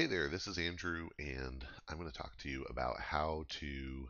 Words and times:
Hey 0.00 0.06
there, 0.06 0.28
this 0.28 0.46
is 0.46 0.56
Andrew, 0.56 1.10
and 1.18 1.62
I'm 1.86 1.98
going 1.98 2.10
to 2.10 2.16
talk 2.16 2.34
to 2.38 2.48
you 2.48 2.64
about 2.70 2.98
how 2.98 3.44
to 3.60 4.08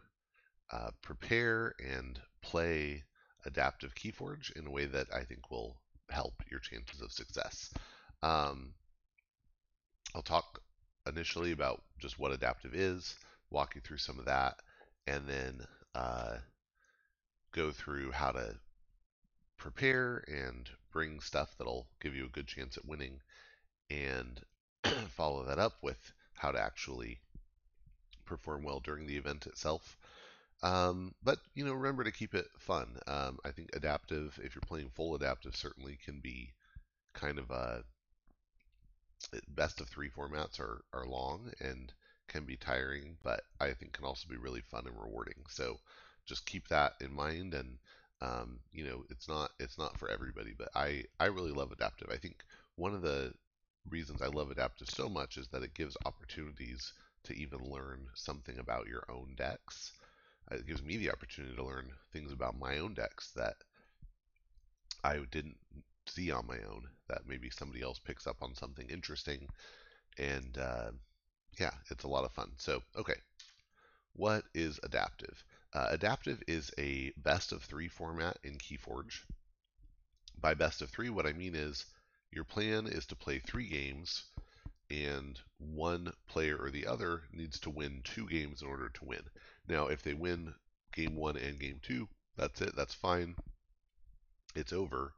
uh, 0.70 0.90
prepare 1.02 1.74
and 1.84 2.16
play 2.42 3.02
Adaptive 3.44 3.96
Keyforge 3.96 4.56
in 4.56 4.68
a 4.68 4.70
way 4.70 4.86
that 4.86 5.08
I 5.12 5.24
think 5.24 5.50
will 5.50 5.80
help 6.08 6.34
your 6.48 6.60
chances 6.60 7.00
of 7.00 7.10
success. 7.10 7.74
Um, 8.22 8.74
I'll 10.14 10.22
talk 10.22 10.60
initially 11.08 11.50
about 11.50 11.82
just 11.98 12.20
what 12.20 12.30
Adaptive 12.30 12.76
is, 12.76 13.16
walk 13.50 13.74
you 13.74 13.80
through 13.80 13.98
some 13.98 14.20
of 14.20 14.26
that, 14.26 14.60
and 15.08 15.26
then 15.26 15.66
uh, 15.96 16.36
go 17.50 17.72
through 17.72 18.12
how 18.12 18.30
to 18.30 18.54
prepare 19.58 20.22
and 20.28 20.70
bring 20.92 21.18
stuff 21.18 21.52
that'll 21.58 21.88
give 22.00 22.14
you 22.14 22.26
a 22.26 22.30
good 22.32 22.46
chance 22.46 22.76
at 22.76 22.86
winning 22.86 23.18
and 23.90 24.40
follow 25.08 25.44
that 25.44 25.58
up 25.58 25.74
with 25.82 26.12
how 26.34 26.50
to 26.50 26.60
actually 26.60 27.20
perform 28.24 28.62
well 28.62 28.80
during 28.80 29.06
the 29.06 29.16
event 29.16 29.46
itself. 29.46 29.96
Um, 30.62 31.14
but 31.22 31.38
you 31.54 31.64
know, 31.64 31.72
remember 31.72 32.04
to 32.04 32.12
keep 32.12 32.34
it 32.34 32.46
fun. 32.58 32.98
Um, 33.06 33.38
I 33.44 33.50
think 33.50 33.70
adaptive, 33.74 34.38
if 34.42 34.54
you're 34.54 34.62
playing 34.66 34.90
full 34.90 35.14
adaptive, 35.14 35.56
certainly 35.56 35.98
can 36.04 36.20
be 36.20 36.52
kind 37.14 37.38
of 37.38 37.50
a 37.50 37.84
best 39.48 39.80
of 39.80 39.88
three 39.88 40.08
formats 40.10 40.58
are 40.60 40.82
are 40.92 41.06
long 41.06 41.52
and 41.60 41.92
can 42.28 42.44
be 42.44 42.56
tiring, 42.56 43.16
but 43.22 43.42
I 43.60 43.72
think 43.72 43.92
can 43.92 44.04
also 44.04 44.28
be 44.28 44.36
really 44.36 44.60
fun 44.60 44.86
and 44.86 44.96
rewarding. 45.00 45.44
So 45.48 45.78
just 46.26 46.46
keep 46.46 46.68
that 46.68 46.94
in 47.00 47.12
mind, 47.12 47.54
and 47.54 47.78
um, 48.20 48.60
you 48.72 48.84
know, 48.84 49.04
it's 49.10 49.28
not 49.28 49.50
it's 49.58 49.78
not 49.78 49.98
for 49.98 50.08
everybody, 50.10 50.54
but 50.56 50.68
I 50.74 51.04
I 51.18 51.26
really 51.26 51.52
love 51.52 51.72
adaptive. 51.72 52.08
I 52.12 52.16
think 52.18 52.44
one 52.76 52.94
of 52.94 53.02
the 53.02 53.34
reasons 53.88 54.22
I 54.22 54.26
love 54.26 54.50
adaptive 54.50 54.90
so 54.90 55.08
much 55.08 55.36
is 55.36 55.48
that 55.48 55.62
it 55.62 55.74
gives 55.74 55.96
opportunities 56.04 56.92
to 57.24 57.34
even 57.34 57.70
learn 57.70 58.08
something 58.14 58.58
about 58.58 58.88
your 58.88 59.04
own 59.10 59.34
decks. 59.36 59.92
Uh, 60.50 60.56
it 60.56 60.66
gives 60.66 60.82
me 60.82 60.96
the 60.96 61.10
opportunity 61.10 61.54
to 61.54 61.64
learn 61.64 61.90
things 62.12 62.32
about 62.32 62.58
my 62.58 62.78
own 62.78 62.94
decks 62.94 63.30
that 63.32 63.56
I 65.04 65.18
didn't 65.30 65.58
see 66.06 66.30
on 66.30 66.46
my 66.46 66.58
own. 66.70 66.88
That 67.08 67.26
maybe 67.26 67.50
somebody 67.50 67.82
else 67.82 67.98
picks 67.98 68.26
up 68.26 68.42
on 68.42 68.54
something 68.54 68.88
interesting, 68.88 69.48
and 70.18 70.56
uh, 70.58 70.90
yeah, 71.58 71.72
it's 71.90 72.04
a 72.04 72.08
lot 72.08 72.24
of 72.24 72.32
fun. 72.32 72.52
So, 72.56 72.82
okay, 72.96 73.16
what 74.14 74.44
is 74.54 74.80
adaptive? 74.82 75.42
Uh, 75.72 75.88
adaptive 75.90 76.42
is 76.46 76.72
a 76.78 77.12
best 77.16 77.52
of 77.52 77.62
three 77.62 77.88
format 77.88 78.38
in 78.42 78.58
KeyForge. 78.58 79.22
By 80.40 80.54
best 80.54 80.82
of 80.82 80.90
three, 80.90 81.10
what 81.10 81.26
I 81.26 81.32
mean 81.32 81.54
is 81.54 81.84
your 82.32 82.44
plan 82.44 82.86
is 82.86 83.06
to 83.06 83.16
play 83.16 83.38
three 83.38 83.68
games, 83.68 84.24
and 84.90 85.38
one 85.58 86.12
player 86.28 86.56
or 86.56 86.70
the 86.70 86.86
other 86.86 87.22
needs 87.32 87.58
to 87.60 87.70
win 87.70 88.02
two 88.02 88.26
games 88.28 88.62
in 88.62 88.68
order 88.68 88.88
to 88.88 89.04
win. 89.04 89.22
Now, 89.68 89.86
if 89.86 90.02
they 90.02 90.14
win 90.14 90.54
game 90.94 91.16
one 91.16 91.36
and 91.36 91.58
game 91.58 91.80
two, 91.82 92.08
that's 92.36 92.60
it, 92.60 92.74
that's 92.76 92.94
fine. 92.94 93.36
It's 94.54 94.72
over. 94.72 95.14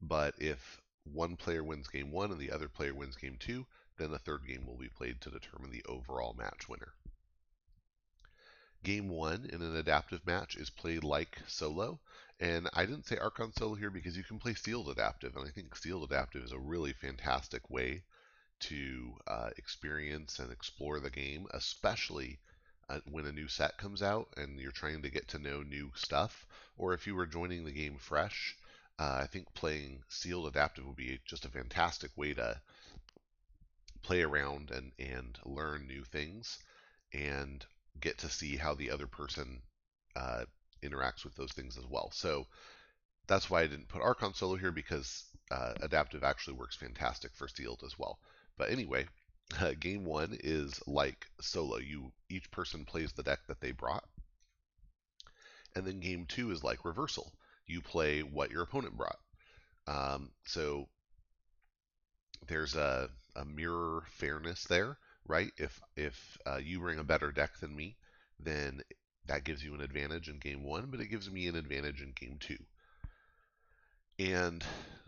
But 0.00 0.34
if 0.38 0.80
one 1.04 1.36
player 1.36 1.62
wins 1.62 1.88
game 1.88 2.10
one 2.10 2.30
and 2.30 2.40
the 2.40 2.50
other 2.50 2.68
player 2.68 2.94
wins 2.94 3.16
game 3.16 3.36
two, 3.38 3.66
then 3.96 4.12
a 4.12 4.18
third 4.18 4.46
game 4.46 4.66
will 4.66 4.76
be 4.76 4.88
played 4.88 5.20
to 5.20 5.30
determine 5.30 5.70
the 5.70 5.84
overall 5.88 6.34
match 6.34 6.68
winner. 6.68 6.92
Game 8.82 9.08
one 9.08 9.48
in 9.50 9.62
an 9.62 9.76
adaptive 9.76 10.26
match 10.26 10.56
is 10.56 10.68
played 10.68 11.04
like 11.04 11.38
solo, 11.46 12.00
and 12.40 12.68
I 12.72 12.84
didn't 12.86 13.06
say 13.06 13.16
Archon 13.16 13.52
Solo 13.52 13.74
here 13.74 13.90
because 13.90 14.16
you 14.16 14.24
can 14.24 14.38
play 14.38 14.54
Sealed 14.54 14.88
Adaptive, 14.88 15.36
and 15.36 15.46
I 15.46 15.50
think 15.50 15.76
Sealed 15.76 16.04
Adaptive 16.04 16.44
is 16.44 16.52
a 16.52 16.58
really 16.58 16.92
fantastic 16.92 17.70
way 17.70 18.02
to 18.60 19.14
uh, 19.26 19.50
experience 19.56 20.38
and 20.38 20.50
explore 20.50 21.00
the 21.00 21.10
game, 21.10 21.46
especially 21.52 22.38
uh, 22.88 23.00
when 23.10 23.26
a 23.26 23.32
new 23.32 23.48
set 23.48 23.78
comes 23.78 24.02
out 24.02 24.28
and 24.36 24.58
you're 24.58 24.70
trying 24.70 25.02
to 25.02 25.10
get 25.10 25.28
to 25.28 25.38
know 25.38 25.62
new 25.62 25.90
stuff, 25.94 26.46
or 26.76 26.92
if 26.92 27.06
you 27.06 27.14
were 27.14 27.26
joining 27.26 27.64
the 27.64 27.72
game 27.72 27.98
fresh. 27.98 28.56
Uh, 28.98 29.18
I 29.22 29.26
think 29.26 29.52
playing 29.54 30.04
Sealed 30.08 30.46
Adaptive 30.46 30.86
would 30.86 30.96
be 30.96 31.20
just 31.24 31.44
a 31.44 31.50
fantastic 31.50 32.16
way 32.16 32.32
to 32.34 32.60
play 34.02 34.22
around 34.22 34.70
and, 34.70 34.92
and 34.98 35.38
learn 35.44 35.86
new 35.86 36.04
things 36.04 36.58
and 37.12 37.64
get 38.00 38.18
to 38.18 38.28
see 38.28 38.56
how 38.56 38.74
the 38.74 38.90
other 38.90 39.06
person 39.06 39.62
uh, 40.14 40.44
interacts 40.84 41.24
with 41.24 41.34
those 41.36 41.52
things 41.52 41.76
as 41.76 41.86
well. 41.86 42.10
So 42.12 42.46
that's 43.26 43.48
why 43.48 43.62
I 43.62 43.66
didn't 43.66 43.88
put 43.88 44.02
Archon 44.02 44.34
Solo 44.34 44.56
here 44.56 44.72
because 44.72 45.24
uh, 45.50 45.74
Adaptive 45.80 46.24
actually 46.24 46.54
works 46.54 46.76
fantastic 46.76 47.34
for 47.34 47.48
Sealed 47.48 47.82
as 47.84 47.98
well. 47.98 48.18
But 48.56 48.70
anyway, 48.70 49.06
uh, 49.60 49.72
game 49.80 50.04
one 50.04 50.36
is 50.42 50.80
like 50.86 51.26
solo. 51.40 51.78
You 51.78 52.12
each 52.28 52.50
person 52.50 52.84
plays 52.84 53.12
the 53.12 53.22
deck 53.22 53.40
that 53.48 53.60
they 53.60 53.72
brought, 53.72 54.04
and 55.74 55.86
then 55.86 56.00
game 56.00 56.26
two 56.26 56.50
is 56.50 56.62
like 56.64 56.84
reversal. 56.84 57.32
You 57.66 57.80
play 57.80 58.22
what 58.22 58.50
your 58.50 58.62
opponent 58.62 58.96
brought. 58.96 59.18
Um, 59.86 60.30
so 60.46 60.88
there's 62.46 62.74
a, 62.74 63.10
a 63.36 63.44
mirror 63.44 64.02
fairness 64.08 64.64
there, 64.64 64.98
right? 65.26 65.52
If 65.56 65.80
if 65.96 66.38
uh, 66.46 66.60
you 66.62 66.80
bring 66.80 66.98
a 66.98 67.04
better 67.04 67.32
deck 67.32 67.58
than 67.60 67.74
me, 67.74 67.96
then 68.38 68.82
that 69.26 69.44
gives 69.44 69.64
you 69.64 69.74
an 69.74 69.80
advantage 69.80 70.28
in 70.28 70.38
game 70.38 70.62
one, 70.62 70.86
but 70.90 71.00
it 71.00 71.08
gives 71.08 71.30
me 71.30 71.46
an 71.46 71.56
advantage 71.56 72.02
in 72.02 72.12
game 72.12 72.38
two. 72.38 72.58
And 74.18 74.64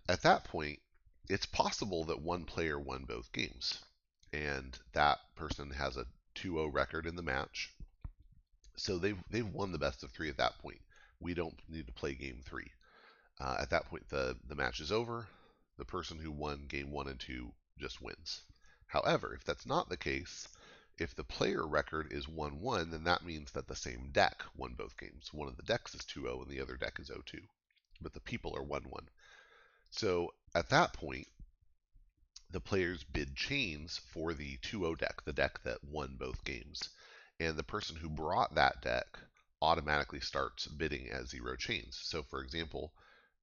at 0.08 0.22
that 0.22 0.44
point, 0.44 0.80
it's 1.28 1.46
possible 1.46 2.04
that 2.04 2.22
one 2.22 2.44
player 2.44 2.78
won 2.78 3.04
both 3.04 3.32
games, 3.32 3.80
and 4.32 4.78
that 4.92 5.18
person 5.34 5.70
has 5.70 5.96
a 5.96 6.06
2-0 6.36 6.72
record 6.72 7.06
in 7.06 7.16
the 7.16 7.22
match. 7.22 7.72
So 8.76 8.98
they've 8.98 9.18
they've 9.30 9.46
won 9.46 9.72
the 9.72 9.78
best 9.78 10.02
of 10.02 10.12
three 10.12 10.28
at 10.28 10.36
that 10.36 10.58
point. 10.58 10.80
We 11.18 11.34
don't 11.34 11.58
need 11.68 11.86
to 11.86 11.92
play 11.92 12.14
game 12.14 12.42
three. 12.44 12.70
Uh, 13.40 13.56
at 13.58 13.70
that 13.70 13.86
point, 13.86 14.08
the 14.08 14.36
the 14.48 14.54
match 14.54 14.80
is 14.80 14.92
over. 14.92 15.26
The 15.78 15.84
person 15.84 16.18
who 16.18 16.30
won 16.30 16.66
game 16.68 16.90
one 16.90 17.08
and 17.08 17.18
two 17.18 17.52
just 17.78 18.00
wins. 18.00 18.42
However, 18.86 19.34
if 19.34 19.44
that's 19.44 19.66
not 19.66 19.88
the 19.88 19.96
case, 19.96 20.48
if 20.98 21.14
the 21.14 21.24
player 21.24 21.66
record 21.66 22.10
is 22.10 22.26
1 22.26 22.60
1, 22.60 22.90
then 22.90 23.04
that 23.04 23.24
means 23.24 23.52
that 23.52 23.68
the 23.68 23.76
same 23.76 24.10
deck 24.12 24.42
won 24.56 24.74
both 24.74 24.96
games. 24.96 25.32
One 25.32 25.48
of 25.48 25.56
the 25.56 25.62
decks 25.62 25.94
is 25.94 26.04
2 26.04 26.22
0 26.22 26.42
and 26.42 26.50
the 26.50 26.60
other 26.60 26.76
deck 26.76 26.98
is 26.98 27.08
0 27.08 27.22
2. 27.26 27.38
But 28.00 28.14
the 28.14 28.20
people 28.20 28.56
are 28.56 28.62
1 28.62 28.84
1. 28.84 29.08
So 29.90 30.34
at 30.54 30.70
that 30.70 30.92
point, 30.92 31.28
the 32.50 32.60
players 32.60 33.04
bid 33.04 33.36
chains 33.36 33.98
for 33.98 34.32
the 34.32 34.56
2 34.62 34.80
0 34.80 34.94
deck, 34.94 35.22
the 35.24 35.32
deck 35.32 35.62
that 35.64 35.84
won 35.84 36.16
both 36.16 36.44
games. 36.44 36.88
And 37.38 37.56
the 37.56 37.62
person 37.62 37.96
who 37.96 38.08
brought 38.08 38.54
that 38.54 38.80
deck 38.80 39.18
automatically 39.60 40.20
starts 40.20 40.66
bidding 40.66 41.10
at 41.10 41.28
zero 41.28 41.56
chains. 41.56 41.98
So, 42.02 42.22
for 42.22 42.42
example, 42.42 42.92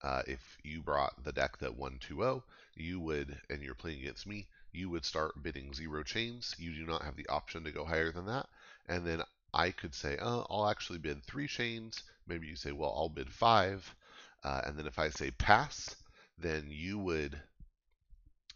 uh, 0.01 0.23
if 0.27 0.57
you 0.63 0.81
brought 0.81 1.23
the 1.23 1.31
deck 1.31 1.57
that 1.59 1.75
won 1.75 1.99
2 1.99 2.15
0, 2.15 2.43
you 2.75 2.99
would, 2.99 3.39
and 3.49 3.61
you're 3.61 3.75
playing 3.75 3.99
against 3.99 4.25
me, 4.25 4.47
you 4.73 4.89
would 4.89 5.05
start 5.05 5.41
bidding 5.41 5.73
zero 5.73 6.03
chains. 6.03 6.55
You 6.57 6.73
do 6.73 6.85
not 6.85 7.03
have 7.03 7.15
the 7.15 7.27
option 7.27 7.63
to 7.63 7.71
go 7.71 7.85
higher 7.85 8.11
than 8.11 8.25
that. 8.25 8.47
And 8.87 9.05
then 9.05 9.21
I 9.53 9.71
could 9.71 9.93
say, 9.93 10.17
oh, 10.19 10.45
I'll 10.49 10.67
actually 10.67 10.99
bid 10.99 11.23
three 11.23 11.47
chains. 11.47 12.03
Maybe 12.27 12.47
you 12.47 12.55
say, 12.55 12.71
well, 12.71 12.93
I'll 12.95 13.09
bid 13.09 13.29
five. 13.29 13.93
Uh, 14.43 14.61
and 14.65 14.77
then 14.77 14.87
if 14.87 14.99
I 14.99 15.09
say 15.09 15.31
pass, 15.31 15.95
then 16.37 16.67
you 16.69 16.97
would 16.97 17.39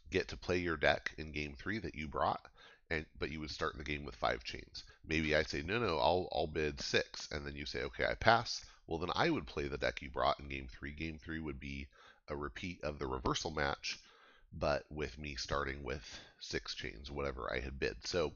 get 0.09 0.29
to 0.29 0.37
play 0.37 0.57
your 0.57 0.77
deck 0.77 1.11
in 1.17 1.31
game 1.31 1.53
three 1.57 1.79
that 1.79 1.95
you 1.95 2.07
brought, 2.07 2.41
and 2.89 3.05
but 3.19 3.29
you 3.29 3.39
would 3.39 3.51
start 3.51 3.77
the 3.77 3.83
game 3.83 4.05
with 4.05 4.15
five 4.15 4.43
chains. 4.43 4.83
Maybe 5.07 5.35
I 5.35 5.43
say, 5.43 5.61
no, 5.61 5.79
no, 5.79 5.97
I'll, 5.97 6.29
I'll 6.31 6.47
bid 6.47 6.81
six. 6.81 7.29
And 7.31 7.45
then 7.45 7.55
you 7.55 7.65
say, 7.65 7.83
okay, 7.83 8.05
I 8.05 8.15
pass. 8.15 8.65
Well, 8.87 8.99
then 8.99 9.11
I 9.15 9.29
would 9.29 9.45
play 9.45 9.67
the 9.67 9.77
deck 9.77 10.01
you 10.01 10.09
brought 10.09 10.39
in 10.39 10.47
game 10.47 10.67
three. 10.67 10.91
Game 10.91 11.19
three 11.23 11.39
would 11.39 11.59
be 11.59 11.87
a 12.29 12.35
repeat 12.35 12.83
of 12.83 12.99
the 12.99 13.07
reversal 13.07 13.51
match 13.51 13.99
but 14.53 14.83
with 14.89 15.17
me 15.17 15.35
starting 15.35 15.83
with 15.83 16.19
six 16.39 16.75
chains, 16.75 17.11
whatever 17.11 17.51
I 17.51 17.59
had 17.59 17.79
bid. 17.79 17.95
So, 18.05 18.33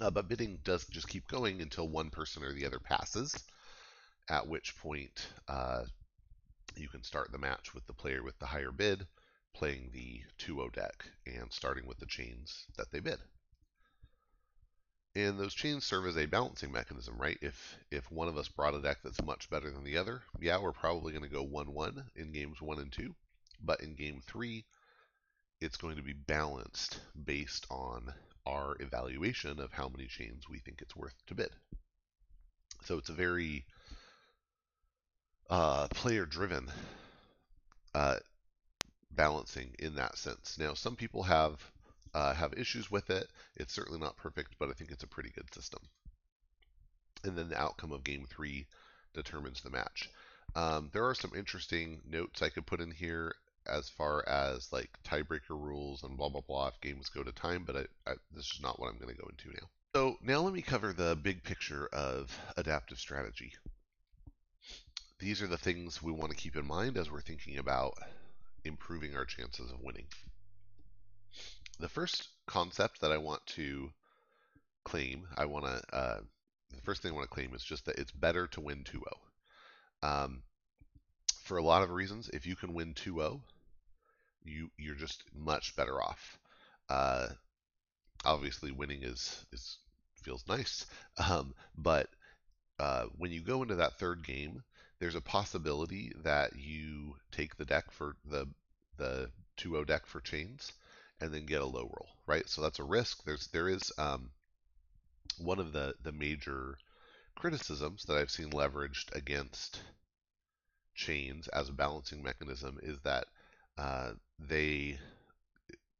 uh, 0.00 0.10
but 0.10 0.28
bidding 0.28 0.58
does 0.64 0.84
just 0.86 1.08
keep 1.08 1.26
going 1.28 1.60
until 1.60 1.88
one 1.88 2.10
person 2.10 2.44
or 2.44 2.52
the 2.52 2.66
other 2.66 2.78
passes, 2.78 3.34
at 4.28 4.46
which 4.46 4.76
point 4.78 5.26
uh, 5.48 5.84
you 6.76 6.88
can 6.88 7.02
start 7.02 7.32
the 7.32 7.38
match 7.38 7.74
with 7.74 7.86
the 7.86 7.92
player 7.92 8.22
with 8.22 8.38
the 8.38 8.46
higher 8.46 8.70
bid 8.70 9.06
playing 9.54 9.90
the 9.92 10.22
2-0 10.38 10.72
deck 10.72 11.04
and 11.26 11.52
starting 11.52 11.86
with 11.86 11.98
the 11.98 12.06
chains 12.06 12.66
that 12.76 12.90
they 12.92 13.00
bid. 13.00 13.18
And 15.16 15.40
those 15.40 15.54
chains 15.54 15.84
serve 15.84 16.06
as 16.06 16.16
a 16.16 16.26
balancing 16.26 16.70
mechanism, 16.70 17.16
right? 17.18 17.38
If 17.42 17.76
if 17.90 18.08
one 18.12 18.28
of 18.28 18.36
us 18.36 18.46
brought 18.46 18.74
a 18.74 18.80
deck 18.80 18.98
that's 19.02 19.20
much 19.22 19.50
better 19.50 19.70
than 19.70 19.82
the 19.82 19.96
other, 19.96 20.22
yeah, 20.38 20.58
we're 20.58 20.72
probably 20.72 21.12
going 21.12 21.24
to 21.24 21.28
go 21.28 21.44
1-1 21.44 22.04
in 22.14 22.30
games 22.30 22.60
1 22.60 22.78
and 22.78 22.92
2. 22.92 23.12
But 23.60 23.80
in 23.80 23.96
game 23.96 24.22
3, 24.24 24.64
it's 25.60 25.76
going 25.76 25.96
to 25.96 26.02
be 26.02 26.12
balanced 26.12 27.00
based 27.24 27.66
on 27.70 28.12
our 28.46 28.76
evaluation 28.80 29.60
of 29.60 29.72
how 29.72 29.88
many 29.88 30.06
chains 30.06 30.48
we 30.48 30.58
think 30.58 30.80
it's 30.80 30.96
worth 30.96 31.14
to 31.26 31.34
bid. 31.34 31.50
So 32.84 32.98
it's 32.98 33.08
a 33.08 33.14
very 33.14 33.64
uh, 35.50 35.88
player 35.88 36.24
driven 36.24 36.70
uh, 37.94 38.16
balancing 39.10 39.74
in 39.78 39.96
that 39.96 40.16
sense. 40.16 40.56
Now, 40.58 40.74
some 40.74 40.96
people 40.96 41.22
have 41.24 41.60
uh, 42.14 42.32
have 42.32 42.54
issues 42.54 42.90
with 42.90 43.10
it. 43.10 43.28
It's 43.56 43.72
certainly 43.72 44.00
not 44.00 44.16
perfect, 44.16 44.54
but 44.58 44.70
I 44.70 44.72
think 44.72 44.90
it's 44.90 45.02
a 45.04 45.08
pretty 45.08 45.30
good 45.30 45.52
system. 45.52 45.80
And 47.24 47.36
then 47.36 47.48
the 47.50 47.60
outcome 47.60 47.92
of 47.92 48.02
game 48.04 48.26
three 48.28 48.66
determines 49.12 49.60
the 49.60 49.70
match. 49.70 50.08
Um, 50.54 50.88
there 50.92 51.06
are 51.06 51.14
some 51.14 51.32
interesting 51.36 52.00
notes 52.08 52.40
I 52.40 52.48
could 52.48 52.66
put 52.66 52.80
in 52.80 52.90
here 52.90 53.34
as 53.68 53.88
far 53.88 54.26
as 54.28 54.72
like 54.72 54.90
tiebreaker 55.04 55.50
rules 55.50 56.02
and 56.02 56.16
blah 56.16 56.28
blah 56.28 56.40
blah 56.40 56.68
if 56.68 56.80
games 56.80 57.08
go 57.08 57.22
to 57.22 57.32
time, 57.32 57.64
but 57.64 57.76
I, 57.76 58.10
I, 58.10 58.14
this 58.34 58.46
is 58.52 58.60
not 58.62 58.78
what 58.78 58.88
I'm 58.88 58.98
going 58.98 59.14
to 59.14 59.20
go 59.20 59.28
into 59.28 59.48
now. 59.48 59.68
So 59.94 60.16
now 60.22 60.40
let 60.40 60.52
me 60.52 60.62
cover 60.62 60.92
the 60.92 61.16
big 61.16 61.42
picture 61.42 61.88
of 61.92 62.38
adaptive 62.56 62.98
strategy. 62.98 63.52
These 65.18 65.42
are 65.42 65.46
the 65.46 65.58
things 65.58 66.02
we 66.02 66.12
want 66.12 66.30
to 66.30 66.36
keep 66.36 66.56
in 66.56 66.66
mind 66.66 66.96
as 66.96 67.10
we're 67.10 67.20
thinking 67.20 67.58
about 67.58 67.94
improving 68.64 69.16
our 69.16 69.24
chances 69.24 69.70
of 69.70 69.80
winning. 69.80 70.06
The 71.80 71.88
first 71.88 72.28
concept 72.46 73.00
that 73.00 73.12
I 73.12 73.18
want 73.18 73.44
to 73.46 73.90
claim, 74.84 75.26
I 75.36 75.46
want 75.46 75.64
to, 75.64 75.96
uh, 75.96 76.20
the 76.74 76.82
first 76.82 77.02
thing 77.02 77.12
I 77.12 77.14
want 77.14 77.28
to 77.28 77.34
claim 77.34 77.54
is 77.54 77.64
just 77.64 77.86
that 77.86 77.98
it's 77.98 78.12
better 78.12 78.46
to 78.48 78.60
win 78.60 78.84
2-0. 78.84 79.02
Um, 80.02 80.42
for 81.42 81.56
a 81.56 81.62
lot 81.62 81.82
of 81.82 81.90
reasons, 81.90 82.28
if 82.28 82.46
you 82.46 82.56
can 82.56 82.74
win 82.74 82.94
2-0, 82.94 83.40
you 84.48 84.70
you're 84.78 84.94
just 84.94 85.22
much 85.34 85.76
better 85.76 86.02
off. 86.02 86.38
Uh, 86.88 87.28
obviously, 88.24 88.72
winning 88.72 89.02
is 89.02 89.46
is 89.52 89.78
feels 90.22 90.46
nice, 90.48 90.86
um, 91.28 91.54
but 91.76 92.08
uh, 92.78 93.04
when 93.16 93.32
you 93.32 93.40
go 93.40 93.62
into 93.62 93.76
that 93.76 93.98
third 93.98 94.24
game, 94.24 94.62
there's 95.00 95.14
a 95.14 95.20
possibility 95.20 96.12
that 96.22 96.56
you 96.56 97.16
take 97.32 97.56
the 97.56 97.64
deck 97.64 97.90
for 97.92 98.16
the 98.24 98.46
the 98.96 99.30
2-0 99.58 99.86
deck 99.86 100.06
for 100.06 100.20
chains 100.20 100.72
and 101.20 101.32
then 101.32 101.46
get 101.46 101.60
a 101.60 101.66
low 101.66 101.82
roll, 101.82 102.08
right? 102.26 102.48
So 102.48 102.62
that's 102.62 102.78
a 102.78 102.84
risk. 102.84 103.24
There's 103.24 103.48
there 103.48 103.68
is 103.68 103.92
um, 103.98 104.30
one 105.38 105.58
of 105.58 105.72
the 105.72 105.94
the 106.02 106.12
major 106.12 106.78
criticisms 107.34 108.04
that 108.04 108.16
I've 108.16 108.30
seen 108.30 108.50
leveraged 108.50 109.14
against 109.14 109.80
chains 110.94 111.46
as 111.48 111.68
a 111.68 111.72
balancing 111.72 112.22
mechanism 112.22 112.78
is 112.82 112.98
that 113.04 113.26
uh, 113.76 114.12
they 114.38 114.98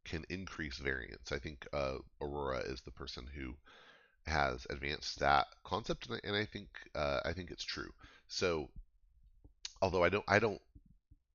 can 0.04 0.24
increase 0.30 0.78
variance. 0.78 1.32
I 1.32 1.38
think 1.38 1.66
uh, 1.72 1.98
Aurora 2.20 2.60
is 2.60 2.80
the 2.80 2.90
person 2.90 3.26
who 3.34 3.54
has 4.26 4.66
advanced 4.70 5.18
that 5.20 5.46
concept, 5.64 6.06
and 6.06 6.16
I, 6.16 6.28
and 6.28 6.36
I 6.36 6.44
think 6.44 6.68
uh, 6.94 7.20
I 7.24 7.32
think 7.32 7.50
it's 7.50 7.64
true. 7.64 7.90
So, 8.28 8.68
although 9.82 10.04
I 10.04 10.08
don't 10.08 10.24
I 10.28 10.38
don't 10.38 10.60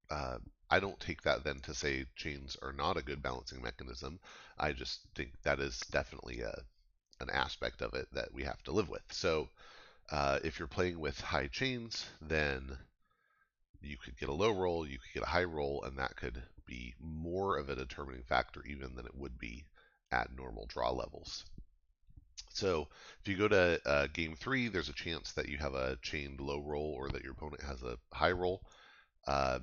uh, 0.10 0.38
I 0.70 0.80
don't 0.80 1.00
take 1.00 1.22
that 1.24 1.44
then 1.44 1.60
to 1.62 1.74
say 1.74 2.06
chains 2.16 2.58
are 2.62 2.74
not 2.74 2.98
a 2.98 3.04
good 3.04 3.22
balancing 3.22 3.62
mechanism. 3.62 4.20
I 4.58 4.74
just 4.74 5.02
think 5.16 5.32
that 5.44 5.60
is 5.60 5.80
definitely 5.92 6.42
a 6.42 6.56
an 7.20 7.30
aspect 7.30 7.82
of 7.82 7.94
it 7.94 8.08
that 8.14 8.34
we 8.34 8.44
have 8.44 8.62
to 8.64 8.72
live 8.72 8.90
with. 8.90 9.04
So, 9.12 9.50
uh, 10.12 10.40
if 10.44 10.60
you're 10.60 10.68
playing 10.68 11.00
with 11.00 11.20
high 11.22 11.48
chains, 11.48 12.06
then 12.22 12.78
you 13.82 13.98
could 13.98 14.18
get 14.18 14.30
a 14.30 14.34
low 14.34 14.52
roll, 14.52 14.88
you 14.88 14.98
could 14.98 15.14
get 15.14 15.24
a 15.24 15.32
high 15.32 15.44
roll, 15.44 15.84
and 15.84 15.98
that 15.98 16.16
could 16.16 16.42
be 16.66 16.94
more 17.00 17.58
of 17.58 17.70
a 17.70 17.76
determining 17.76 18.24
factor 18.24 18.64
even 18.66 18.96
than 18.96 19.06
it 19.06 19.16
would 19.16 19.38
be 19.38 19.66
at 20.12 20.36
normal 20.36 20.66
draw 20.68 20.92
levels. 20.92 21.44
So 22.54 22.88
if 23.22 23.28
you 23.28 23.36
go 23.36 23.48
to 23.48 23.82
uh, 23.86 24.08
game 24.14 24.36
three, 24.36 24.68
there's 24.68 24.90
a 24.90 24.94
chance 24.94 25.32
that 25.34 25.50
you 25.50 25.58
have 25.58 25.74
a 25.74 25.98
chained 26.02 26.40
low 26.40 26.60
roll 26.60 26.94
or 26.96 27.10
that 27.10 27.24
your 27.24 27.34
opponent 27.34 27.64
has 27.64 27.82
a 27.82 27.98
high 28.14 28.32
roll. 28.32 28.62
Uh, 29.26 29.60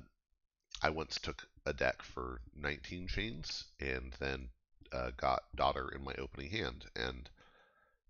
I 0.81 0.89
once 0.89 1.19
took 1.19 1.47
a 1.65 1.73
deck 1.73 2.01
for 2.01 2.41
19 2.55 3.07
chains 3.07 3.65
and 3.79 4.13
then 4.19 4.49
uh, 4.91 5.11
got 5.15 5.43
Daughter 5.55 5.89
in 5.89 6.03
my 6.03 6.13
opening 6.15 6.49
hand 6.49 6.85
and 6.95 7.29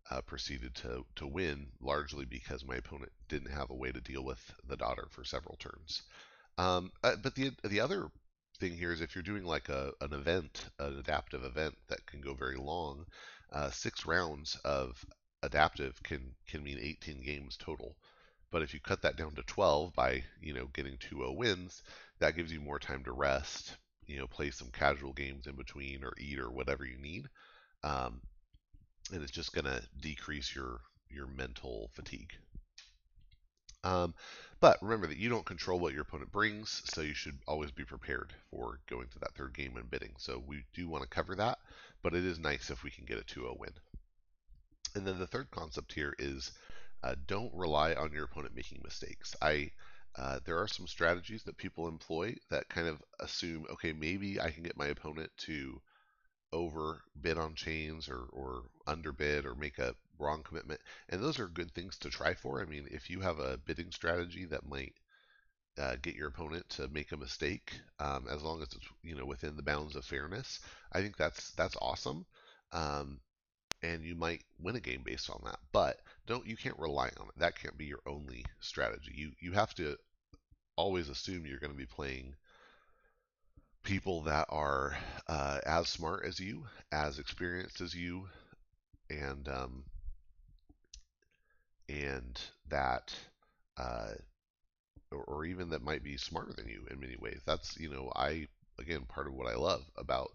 uh, 0.10 0.22
proceeded 0.22 0.74
to, 0.76 1.06
to 1.16 1.28
win 1.28 1.68
largely 1.80 2.26
because 2.26 2.66
my 2.66 2.76
opponent 2.76 3.12
didn't 3.30 3.52
have 3.52 3.70
a 3.70 3.76
way 3.76 3.92
to 3.92 4.02
deal 4.02 4.24
with 4.24 4.54
the 4.68 4.78
Daughter 4.78 5.08
for 5.12 5.24
several 5.24 5.58
turns. 5.58 6.02
Um, 6.58 6.92
uh, 7.04 7.16
but 7.22 7.36
the 7.36 7.52
the 7.64 7.80
other 7.80 8.12
thing 8.62 8.78
here 8.78 8.94
is 8.94 9.02
if 9.02 9.16
you're 9.16 9.24
doing 9.24 9.44
like 9.44 9.70
a, 9.70 9.92
an 10.02 10.14
event, 10.14 10.70
an 10.80 11.00
adaptive 11.00 11.44
event 11.44 11.76
that 11.90 12.06
can 12.06 12.22
go 12.22 12.36
very 12.36 12.58
long, 12.58 13.06
uh, 13.52 13.72
six 13.72 14.06
rounds 14.06 14.56
of 14.64 15.04
adaptive 15.44 16.02
can 16.04 16.36
can 16.48 16.64
mean 16.64 16.78
18 16.80 17.22
games 17.24 17.58
total. 17.58 17.98
But 18.52 18.62
if 18.62 18.74
you 18.74 18.80
cut 18.80 19.02
that 19.02 19.18
down 19.18 19.34
to 19.36 19.44
12 19.44 19.96
by 19.96 20.24
you 20.42 20.54
know 20.54 20.68
getting 20.74 20.98
2-0 20.98 21.36
wins, 21.36 21.82
that 22.20 22.36
gives 22.36 22.54
you 22.54 22.62
more 22.62 22.80
time 22.80 23.04
to 23.06 23.12
rest, 23.12 23.78
you 24.06 24.20
know, 24.20 24.28
play 24.28 24.52
some 24.52 24.70
casual 24.72 25.14
games 25.14 25.48
in 25.48 25.56
between 25.56 26.04
or 26.04 26.14
eat 26.20 26.40
or 26.40 26.52
whatever 26.52 26.86
you 26.86 27.00
need, 27.00 27.28
um, 27.84 28.22
and 29.12 29.24
it's 29.24 29.32
just 29.32 29.54
going 29.54 29.66
to 29.66 29.82
decrease 30.00 30.56
your 30.56 30.82
your 31.10 31.28
mental 31.28 31.90
fatigue. 31.94 32.32
Um, 33.84 34.14
but 34.60 34.82
remember 34.82 35.08
that 35.08 35.18
you 35.18 35.30
don't 35.30 35.46
control 35.46 35.80
what 35.80 35.94
your 35.94 36.04
opponent 36.04 36.32
brings, 36.32 36.84
so 36.86 37.02
you 37.02 37.16
should 37.16 37.40
always 37.48 37.72
be 37.72 37.84
prepared 37.84 38.34
for 38.52 38.80
going 38.88 39.08
to 39.10 39.20
that 39.20 39.34
third 39.36 39.56
game 39.56 39.76
and 39.76 39.90
bidding. 39.90 40.14
So 40.18 40.44
we 40.46 40.64
do 40.74 40.88
want 40.88 41.04
to 41.04 41.10
cover 41.10 41.36
that, 41.36 41.58
but 42.04 42.14
it 42.14 42.24
is 42.24 42.38
nice 42.38 42.70
if 42.70 42.84
we 42.84 42.92
can 42.92 43.06
get 43.06 43.18
a 43.18 43.24
2-0 43.24 43.58
win. 43.58 43.72
And 44.94 45.08
then 45.08 45.18
the 45.18 45.28
third 45.28 45.50
concept 45.52 45.94
here 45.94 46.14
is 46.20 46.52
uh, 47.04 47.16
don't 47.26 47.54
rely 47.54 47.94
on 47.94 48.12
your 48.12 48.26
opponent 48.26 48.56
making 48.56 48.82
mistakes. 48.84 49.36
I 49.42 49.72
uh, 50.18 50.40
there 50.46 50.60
are 50.60 50.68
some 50.68 50.88
strategies 50.88 51.44
that 51.44 51.58
people 51.58 51.88
employ 51.88 52.36
that 52.50 52.68
kind 52.68 52.88
of 52.88 53.02
assume, 53.22 53.66
okay, 53.72 53.94
maybe 53.94 54.42
I 54.42 54.52
can 54.52 54.64
get 54.64 54.78
my 54.78 54.88
opponent 54.88 55.32
to 55.46 55.82
over 56.52 57.02
bid 57.22 57.38
on 57.38 57.56
chains 57.56 58.10
or, 58.10 58.26
or 58.34 58.64
underbid 58.86 59.46
or 59.46 59.56
make 59.56 59.80
a 59.80 59.96
wrong 60.22 60.44
commitment. 60.44 60.82
And 61.10 61.22
those 61.22 61.40
are 61.40 61.48
good 61.48 61.74
things 61.74 61.98
to 62.00 62.10
try 62.10 62.34
for. 62.34 62.62
I 62.62 62.66
mean, 62.66 62.88
if 62.92 63.10
you 63.10 63.20
have 63.22 63.40
a 63.40 63.58
bidding 63.58 63.92
strategy 63.92 64.46
that 64.46 64.68
might 64.70 64.94
uh, 65.78 65.96
get 66.02 66.16
your 66.16 66.28
opponent 66.30 66.68
to 66.70 66.88
make 66.90 67.12
a 67.12 67.18
mistake, 67.18 67.80
um, 68.00 68.28
as 68.30 68.42
long 68.44 68.62
as 68.62 68.70
it's 68.74 68.88
you 69.04 69.16
know 69.16 69.26
within 69.26 69.56
the 69.56 69.64
bounds 69.64 69.96
of 69.96 70.06
fairness, 70.06 70.60
I 70.92 71.02
think 71.02 71.18
that's 71.18 71.52
that's 71.52 71.78
awesome. 71.82 72.26
Um, 72.72 73.20
and 73.84 74.04
you 74.04 74.16
might 74.16 74.44
win 74.60 74.76
a 74.76 74.80
game 74.80 75.02
based 75.04 75.30
on 75.30 75.42
that. 75.46 75.60
But 75.72 76.00
don't 76.28 76.46
you 76.46 76.56
can't 76.56 76.78
rely 76.80 77.10
on 77.18 77.28
it. 77.28 77.40
That 77.40 77.60
can't 77.60 77.78
be 77.78 77.86
your 77.86 78.02
only 78.06 78.46
strategy. 78.60 79.14
You 79.16 79.32
you 79.40 79.54
have 79.54 79.74
to 79.76 79.98
always 80.76 81.10
assume 81.10 81.46
you're 81.46 81.60
going 81.60 81.74
to 81.74 81.78
be 81.78 81.86
playing 81.86 82.36
people 83.84 84.22
that 84.24 84.46
are 84.50 84.98
uh, 85.28 85.60
as 85.66 85.90
smart 85.90 86.26
as 86.26 86.40
you, 86.40 86.66
as 86.92 87.20
experienced 87.20 87.82
as 87.82 87.94
you, 87.96 88.28
and 89.10 89.48
um, 89.50 89.84
and 91.92 92.40
that 92.70 93.14
uh, 93.78 94.12
or, 95.12 95.46
even 95.46 95.70
that 95.70 95.84
might 95.84 96.04
be 96.04 96.18
smarter 96.18 96.54
than 96.54 96.68
you 96.68 96.86
in 96.90 97.00
many 97.00 97.16
ways. 97.18 97.42
That's 97.46 97.78
you 97.78 97.90
know 97.90 98.12
I 98.16 98.48
again 98.80 99.06
part 99.08 99.28
of 99.28 99.34
what 99.34 99.48
I 99.52 99.56
love 99.56 99.84
about 99.98 100.32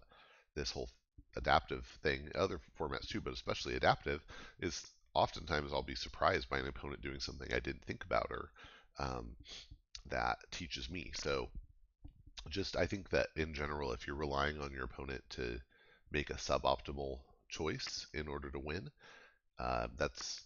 this 0.55 0.71
whole 0.71 0.89
adaptive 1.35 1.85
thing, 2.03 2.31
other 2.35 2.59
formats 2.79 3.07
too, 3.07 3.21
but 3.21 3.33
especially 3.33 3.75
adaptive, 3.75 4.23
is 4.59 4.85
oftentimes 5.13 5.73
I'll 5.73 5.83
be 5.83 5.95
surprised 5.95 6.49
by 6.49 6.59
an 6.59 6.67
opponent 6.67 7.01
doing 7.01 7.19
something 7.19 7.53
I 7.53 7.59
didn't 7.59 7.85
think 7.85 8.03
about 8.05 8.27
or 8.31 8.51
um, 8.99 9.35
that 10.09 10.37
teaches 10.51 10.89
me. 10.89 11.11
So 11.15 11.49
just 12.49 12.75
I 12.75 12.85
think 12.85 13.09
that 13.09 13.29
in 13.35 13.53
general, 13.53 13.91
if 13.93 14.07
you're 14.07 14.15
relying 14.15 14.59
on 14.59 14.71
your 14.71 14.85
opponent 14.85 15.23
to 15.31 15.59
make 16.11 16.29
a 16.29 16.35
suboptimal 16.35 17.19
choice 17.49 18.07
in 18.13 18.27
order 18.27 18.49
to 18.51 18.59
win, 18.59 18.89
uh, 19.59 19.87
that's 19.97 20.43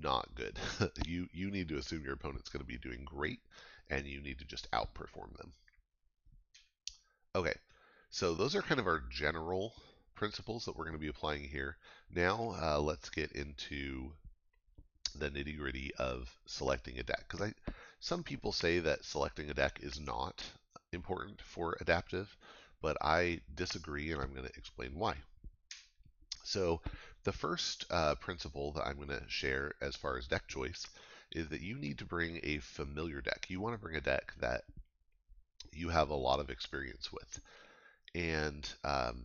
not 0.00 0.34
good. 0.34 0.58
you 1.06 1.28
you 1.32 1.50
need 1.50 1.68
to 1.68 1.76
assume 1.76 2.04
your 2.04 2.14
opponent's 2.14 2.48
going 2.48 2.64
to 2.64 2.66
be 2.66 2.78
doing 2.78 3.04
great, 3.04 3.40
and 3.90 4.06
you 4.06 4.20
need 4.20 4.38
to 4.38 4.44
just 4.44 4.70
outperform 4.70 5.36
them. 5.36 5.52
Okay, 7.36 7.54
so 8.10 8.34
those 8.34 8.54
are 8.54 8.62
kind 8.62 8.80
of 8.80 8.86
our 8.86 9.02
general 9.10 9.74
principles 10.14 10.64
that 10.64 10.76
we're 10.76 10.84
going 10.84 10.96
to 10.96 11.00
be 11.00 11.08
applying 11.08 11.44
here. 11.44 11.76
Now 12.14 12.54
uh, 12.62 12.80
let's 12.80 13.10
get 13.10 13.32
into 13.32 14.12
the 15.16 15.30
nitty 15.30 15.56
gritty 15.56 15.92
of 15.98 16.34
selecting 16.46 16.98
a 16.98 17.02
deck 17.02 17.24
because 17.28 17.48
I 17.48 17.72
some 18.00 18.22
people 18.22 18.52
say 18.52 18.80
that 18.80 19.04
selecting 19.04 19.48
a 19.50 19.54
deck 19.54 19.78
is 19.82 20.00
not 20.00 20.44
important 20.92 21.40
for 21.42 21.76
adaptive, 21.80 22.36
but 22.82 22.96
I 23.00 23.40
disagree 23.54 24.12
and 24.12 24.20
I'm 24.20 24.32
going 24.32 24.46
to 24.46 24.58
explain 24.58 24.94
why. 24.94 25.16
So 26.44 26.82
the 27.24 27.32
first 27.32 27.86
uh, 27.90 28.14
principle 28.16 28.72
that 28.72 28.86
I'm 28.86 28.96
going 28.96 29.08
to 29.08 29.22
share 29.28 29.72
as 29.80 29.96
far 29.96 30.16
as 30.18 30.26
deck 30.26 30.46
choice 30.46 30.86
is 31.32 31.48
that 31.48 31.60
you 31.60 31.76
need 31.76 31.98
to 31.98 32.04
bring 32.04 32.40
a 32.42 32.58
familiar 32.58 33.20
deck. 33.20 33.46
You 33.48 33.60
want 33.60 33.74
to 33.74 33.80
bring 33.80 33.96
a 33.96 34.00
deck 34.00 34.32
that 34.40 34.62
you 35.72 35.88
have 35.88 36.10
a 36.10 36.14
lot 36.14 36.40
of 36.40 36.50
experience 36.50 37.12
with. 37.12 37.40
And 38.14 38.68
um, 38.84 39.24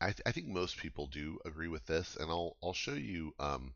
I, 0.00 0.06
th 0.06 0.20
I, 0.26 0.32
think 0.32 0.48
most 0.48 0.76
people 0.76 1.06
do 1.06 1.38
agree 1.44 1.68
with 1.68 1.86
this, 1.86 2.16
and 2.16 2.30
I'll, 2.30 2.56
I'll 2.62 2.74
show 2.74 2.94
you, 2.94 3.32
um, 3.40 3.72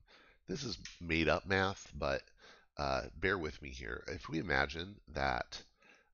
this 0.48 0.64
is 0.64 0.76
made 1.00 1.28
up 1.28 1.46
math, 1.46 1.90
but 1.94 2.22
uh, 2.76 3.02
bear 3.18 3.38
with 3.38 3.60
me 3.62 3.70
here. 3.70 4.04
If 4.08 4.28
we 4.28 4.38
imagine 4.38 4.96
that 5.14 5.62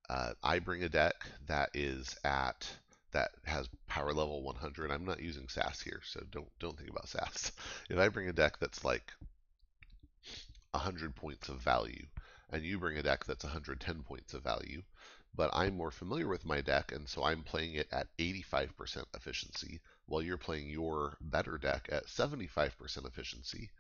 uh, 0.09 0.33
I 0.43 0.61
bring 0.61 0.85
a 0.85 0.89
deck 0.89 1.17
that 1.47 1.71
is 1.75 2.17
at 2.25 2.71
that 3.13 3.31
has 3.45 3.69
power 3.87 4.13
level 4.13 4.43
100. 4.43 4.91
I'm 4.91 5.05
not 5.05 5.21
using 5.21 5.49
SAS 5.49 5.81
here, 5.81 6.01
so 6.05 6.21
don't 6.31 6.49
don't 6.59 6.77
think 6.77 6.91
about 6.91 7.09
SAS. 7.09 7.53
If 7.91 7.99
I 7.99 8.09
bring 8.09 8.29
a 8.29 8.33
deck 8.33 8.59
that's 8.59 8.85
like 8.85 9.13
100 10.73 11.15
points 11.15 11.49
of 11.49 11.61
value, 11.61 12.07
and 12.51 12.65
you 12.65 12.79
bring 12.79 12.99
a 12.99 13.03
deck 13.03 13.25
that's 13.25 13.45
110 13.45 14.03
points 14.03 14.35
of 14.35 14.43
value, 14.43 14.83
but 15.35 15.51
I'm 15.53 15.77
more 15.77 15.91
familiar 15.91 16.29
with 16.29 16.45
my 16.45 16.61
deck, 16.61 16.93
and 16.93 17.09
so 17.09 17.23
I'm 17.23 17.43
playing 17.43 17.75
it 17.75 17.89
at 17.93 18.09
85% 18.19 19.05
efficiency, 19.15 19.81
while 20.07 20.23
you're 20.23 20.39
playing 20.39 20.71
your 20.71 21.17
better 21.21 21.59
deck 21.59 21.89
at 21.93 22.07
75% 22.07 23.07
efficiency, 23.07 23.71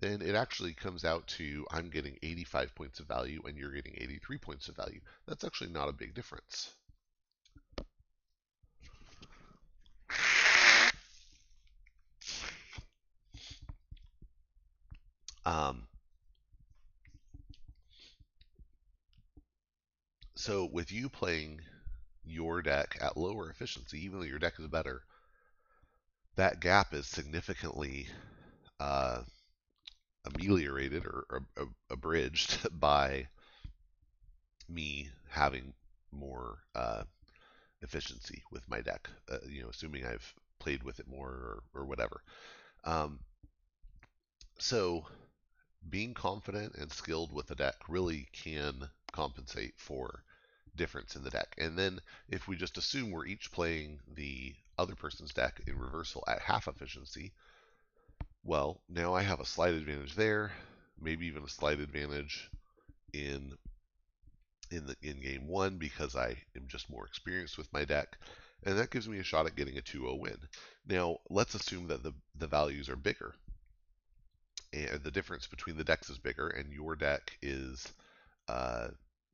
then 0.00 0.20
it 0.22 0.34
actually 0.34 0.74
comes 0.74 1.04
out 1.04 1.26
to 1.28 1.66
I'm 1.70 1.90
getting 1.90 2.18
85 2.22 2.74
points 2.74 3.00
of 3.00 3.06
value 3.06 3.42
and 3.46 3.56
you're 3.56 3.72
getting 3.72 3.94
83 3.96 4.38
points 4.38 4.68
of 4.68 4.76
value. 4.76 5.00
That's 5.26 5.44
actually 5.44 5.70
not 5.70 5.88
a 5.88 5.92
big 5.92 6.14
difference. 6.14 6.74
Um, 15.44 15.86
so 20.34 20.64
with 20.64 20.90
you 20.90 21.08
playing 21.08 21.60
your 22.24 22.62
deck 22.62 22.98
at 23.00 23.16
lower 23.16 23.50
efficiency, 23.50 24.04
even 24.04 24.18
though 24.20 24.26
your 24.26 24.38
deck 24.40 24.58
is 24.58 24.68
better, 24.68 25.04
that 26.34 26.58
gap 26.60 26.92
is 26.92 27.06
significantly 27.06 28.08
uh, 28.80 29.22
ameliorated 30.24 31.04
or, 31.04 31.26
or, 31.28 31.46
or 31.58 31.68
abridged 31.90 32.66
by 32.80 33.28
me 34.68 35.10
having 35.28 35.72
more 36.12 36.58
uh, 36.74 37.02
efficiency 37.82 38.42
with 38.52 38.68
my 38.68 38.80
deck. 38.80 39.08
Uh, 39.30 39.38
you 39.48 39.62
know, 39.62 39.68
assuming 39.70 40.06
I've 40.06 40.34
played 40.60 40.82
with 40.82 41.00
it 41.00 41.08
more 41.08 41.62
or, 41.74 41.82
or 41.82 41.86
whatever. 41.86 42.22
Um, 42.84 43.20
so 44.58 45.06
being 45.88 46.14
confident 46.14 46.74
and 46.76 46.92
skilled 46.92 47.32
with 47.32 47.46
the 47.46 47.54
deck 47.54 47.76
really 47.88 48.28
can 48.32 48.88
compensate 49.12 49.74
for 49.76 50.22
difference 50.76 51.16
in 51.16 51.22
the 51.22 51.30
deck. 51.30 51.54
And 51.58 51.78
then 51.78 52.00
if 52.28 52.46
we 52.46 52.56
just 52.56 52.78
assume 52.78 53.10
we're 53.10 53.26
each 53.26 53.50
playing 53.50 54.00
the 54.14 54.54
other 54.78 54.94
person's 54.94 55.32
deck 55.32 55.60
in 55.66 55.78
reversal 55.78 56.24
at 56.28 56.40
half 56.40 56.68
efficiency, 56.68 57.32
well, 58.42 58.80
now 58.88 59.14
I 59.14 59.22
have 59.22 59.40
a 59.40 59.44
slight 59.44 59.74
advantage 59.74 60.14
there, 60.14 60.52
maybe 61.00 61.26
even 61.26 61.44
a 61.44 61.48
slight 61.48 61.80
advantage 61.80 62.50
in 63.12 63.52
in 64.70 64.86
the 64.86 64.96
in 65.02 65.20
game 65.20 65.48
one 65.48 65.78
because 65.78 66.14
I 66.14 66.36
am 66.56 66.68
just 66.68 66.88
more 66.88 67.04
experienced 67.04 67.58
with 67.58 67.72
my 67.72 67.84
deck, 67.84 68.16
and 68.62 68.78
that 68.78 68.90
gives 68.90 69.08
me 69.08 69.18
a 69.18 69.24
shot 69.24 69.46
at 69.46 69.56
getting 69.56 69.76
a 69.76 69.82
2-0 69.82 70.18
win. 70.18 70.38
Now 70.86 71.18
let's 71.28 71.54
assume 71.54 71.88
that 71.88 72.02
the 72.02 72.14
the 72.38 72.46
values 72.46 72.88
are 72.88 72.96
bigger, 72.96 73.34
and 74.72 75.02
the 75.02 75.10
difference 75.10 75.46
between 75.46 75.76
the 75.76 75.84
decks 75.84 76.10
is 76.10 76.18
bigger, 76.18 76.48
and 76.48 76.72
your 76.72 76.96
deck 76.96 77.36
is 77.42 77.92
uh, 78.48 78.88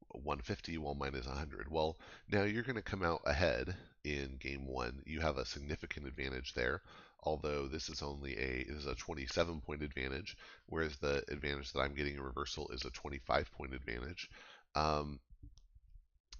150 0.09 0.79
while 0.79 0.95
mine 0.95 1.15
is 1.15 1.27
100. 1.27 1.71
Well, 1.71 1.97
now 2.31 2.43
you're 2.43 2.63
going 2.63 2.77
to 2.77 2.83
come 2.83 3.03
out 3.03 3.21
ahead 3.25 3.75
in 4.05 4.37
game 4.39 4.67
one. 4.67 5.03
You 5.05 5.21
have 5.21 5.39
a 5.39 5.45
significant 5.45 6.07
advantage 6.07 6.55
there 6.55 6.83
although 7.27 7.67
this 7.67 7.89
is 7.89 8.03
only 8.03 8.37
a 8.39 8.65
this 8.65 8.79
is 8.79 8.87
a 8.87 8.95
27 8.95 9.61
point 9.61 9.83
advantage, 9.83 10.37
whereas 10.67 10.97
the 10.97 11.23
advantage 11.29 11.73
that 11.73 11.81
I'm 11.81 11.95
getting 11.95 12.15
in 12.15 12.23
reversal 12.23 12.69
is 12.73 12.85
a 12.85 12.91
25 12.91 13.51
point 13.53 13.75
advantage. 13.75 14.31
Um, 14.75 15.19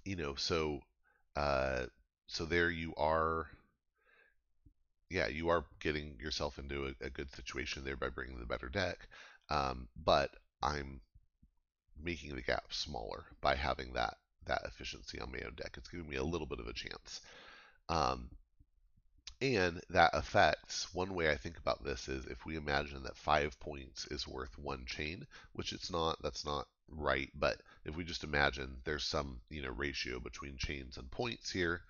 you 0.05 0.15
know, 0.15 0.35
so 0.35 0.79
uh, 1.35 1.85
so 2.27 2.45
there 2.45 2.71
you 2.71 2.93
are. 2.97 3.47
Yeah, 5.09 5.27
you 5.27 5.49
are 5.49 5.65
getting 5.79 6.17
yourself 6.19 6.59
into 6.59 6.87
a, 6.87 7.05
a 7.05 7.09
good 7.09 7.31
situation 7.31 7.83
there 7.83 7.95
by 7.97 8.09
bringing 8.09 8.39
the 8.39 8.45
better 8.45 8.69
deck, 8.69 9.07
um, 9.49 9.87
but 9.95 10.31
I'm 10.61 11.01
making 12.01 12.35
the 12.35 12.41
gap 12.41 12.73
smaller 12.73 13.25
by 13.41 13.55
having 13.55 13.93
that 13.93 14.17
that 14.45 14.63
efficiency 14.65 15.19
on 15.19 15.31
my 15.31 15.39
own 15.45 15.55
deck. 15.55 15.75
It's 15.77 15.89
giving 15.89 16.09
me 16.09 16.15
a 16.17 16.23
little 16.23 16.47
bit 16.47 16.59
of 16.59 16.67
a 16.67 16.73
chance. 16.73 17.21
Um, 17.89 18.29
and 19.41 19.81
that 19.89 20.11
affects 20.13 20.93
one 20.93 21.13
way 21.15 21.29
I 21.31 21.37
think 21.37 21.57
about 21.57 21.83
this 21.83 22.07
is 22.07 22.25
if 22.27 22.45
we 22.45 22.55
imagine 22.55 23.01
that 23.03 23.17
five 23.17 23.59
points 23.59 24.05
is 24.07 24.27
worth 24.27 24.57
one 24.59 24.85
chain, 24.85 25.25
which 25.53 25.73
it's 25.73 25.89
not, 25.91 26.21
that's 26.21 26.45
not 26.45 26.67
right, 26.89 27.31
but 27.35 27.61
if 27.85 27.95
we 27.95 28.03
just 28.03 28.23
imagine 28.23 28.79
there's 28.83 29.03
some 29.05 29.41
you 29.49 29.61
know 29.63 29.71
ratio 29.71 30.19
between 30.19 30.57
chains 30.57 30.97
and 30.97 31.09
points 31.11 31.49
here, 31.51 31.81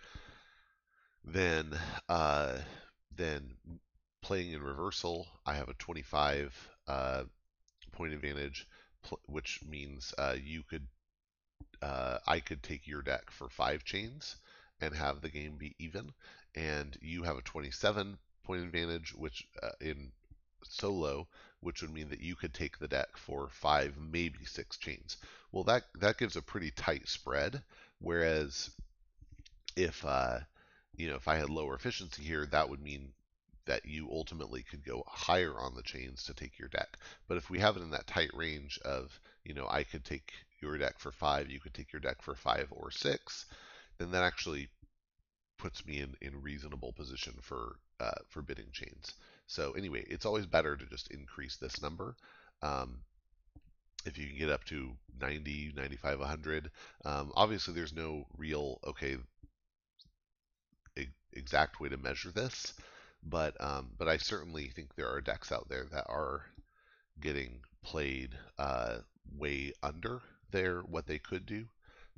then 1.23 1.77
uh, 2.09 2.57
then 3.15 3.57
playing 4.21 4.51
in 4.51 4.61
reversal, 4.61 5.27
I 5.45 5.55
have 5.55 5.69
a 5.69 5.73
25 5.75 6.69
uh, 6.87 7.23
point 7.91 8.13
advantage, 8.13 8.67
which 9.25 9.61
means 9.63 10.13
uh, 10.17 10.35
you 10.41 10.63
could 10.63 10.87
uh, 11.81 12.19
I 12.27 12.39
could 12.39 12.63
take 12.63 12.87
your 12.87 13.01
deck 13.01 13.31
for 13.31 13.49
five 13.49 13.83
chains 13.83 14.35
and 14.81 14.93
have 14.95 15.21
the 15.21 15.29
game 15.29 15.57
be 15.57 15.75
even, 15.79 16.13
and 16.55 16.97
you 17.01 17.23
have 17.23 17.37
a 17.37 17.41
27 17.41 18.17
point 18.43 18.63
advantage, 18.63 19.13
which 19.13 19.47
uh, 19.61 19.71
in 19.81 20.11
solo, 20.63 21.27
which 21.59 21.81
would 21.81 21.93
mean 21.93 22.09
that 22.09 22.21
you 22.21 22.35
could 22.35 22.53
take 22.53 22.77
the 22.77 22.87
deck 22.87 23.17
for 23.17 23.49
five, 23.49 23.97
maybe 23.97 24.45
six 24.45 24.77
chains. 24.77 25.17
Well, 25.51 25.63
that 25.65 25.85
that 25.95 26.17
gives 26.17 26.35
a 26.35 26.41
pretty 26.41 26.71
tight 26.71 27.07
spread. 27.07 27.63
Whereas 27.99 28.69
if 29.75 30.03
uh, 30.05 30.39
you 30.97 31.09
know 31.09 31.15
if 31.15 31.27
I 31.27 31.37
had 31.37 31.49
lower 31.49 31.75
efficiency 31.75 32.23
here, 32.23 32.45
that 32.47 32.69
would 32.69 32.81
mean 32.81 33.13
that 33.65 33.85
you 33.85 34.09
ultimately 34.11 34.63
could 34.63 34.83
go 34.83 35.03
higher 35.07 35.53
on 35.59 35.75
the 35.75 35.83
chains 35.83 36.23
to 36.23 36.33
take 36.33 36.57
your 36.57 36.69
deck. 36.69 36.97
But 37.27 37.37
if 37.37 37.49
we 37.49 37.59
have 37.59 37.77
it 37.77 37.83
in 37.83 37.91
that 37.91 38.07
tight 38.07 38.33
range 38.33 38.79
of 38.83 39.19
you 39.45 39.53
know 39.53 39.67
I 39.69 39.83
could 39.83 40.03
take 40.03 40.33
your 40.61 40.77
deck 40.77 40.99
for 40.99 41.11
five, 41.11 41.49
you 41.49 41.59
could 41.59 41.73
take 41.73 41.93
your 41.93 41.99
deck 41.99 42.21
for 42.21 42.35
five 42.35 42.67
or 42.71 42.91
six, 42.91 43.45
then 43.97 44.11
that 44.11 44.23
actually 44.23 44.69
puts 45.57 45.85
me 45.85 45.99
in, 45.99 46.15
in 46.21 46.41
reasonable 46.41 46.93
position 46.93 47.33
for 47.41 47.75
uh, 47.99 48.19
for 48.29 48.41
bidding 48.41 48.71
chains. 48.71 49.13
So 49.47 49.71
anyway, 49.73 50.03
it's 50.07 50.25
always 50.25 50.45
better 50.45 50.75
to 50.75 50.85
just 50.85 51.11
increase 51.11 51.57
this 51.57 51.81
number. 51.81 52.15
Um, 52.61 52.99
if 54.05 54.17
you 54.17 54.27
can 54.27 54.37
get 54.37 54.49
up 54.49 54.63
to 54.65 54.91
90, 55.19 55.73
95, 55.75 56.19
100, 56.19 56.71
um, 57.05 57.31
obviously 57.35 57.73
there's 57.73 57.93
no 57.93 58.25
real 58.37 58.79
okay 58.85 59.17
exact 61.33 61.79
way 61.79 61.89
to 61.89 61.97
measure 61.97 62.31
this, 62.31 62.73
but 63.23 63.59
um, 63.61 63.91
but 63.97 64.07
I 64.07 64.17
certainly 64.17 64.67
think 64.69 64.95
there 64.95 65.09
are 65.09 65.21
decks 65.21 65.51
out 65.51 65.69
there 65.69 65.85
that 65.91 66.05
are 66.07 66.45
getting 67.19 67.61
played 67.83 68.37
uh, 68.57 68.97
way 69.35 69.73
under 69.83 70.21
their 70.51 70.81
what 70.81 71.07
they 71.07 71.19
could 71.19 71.45
do 71.45 71.65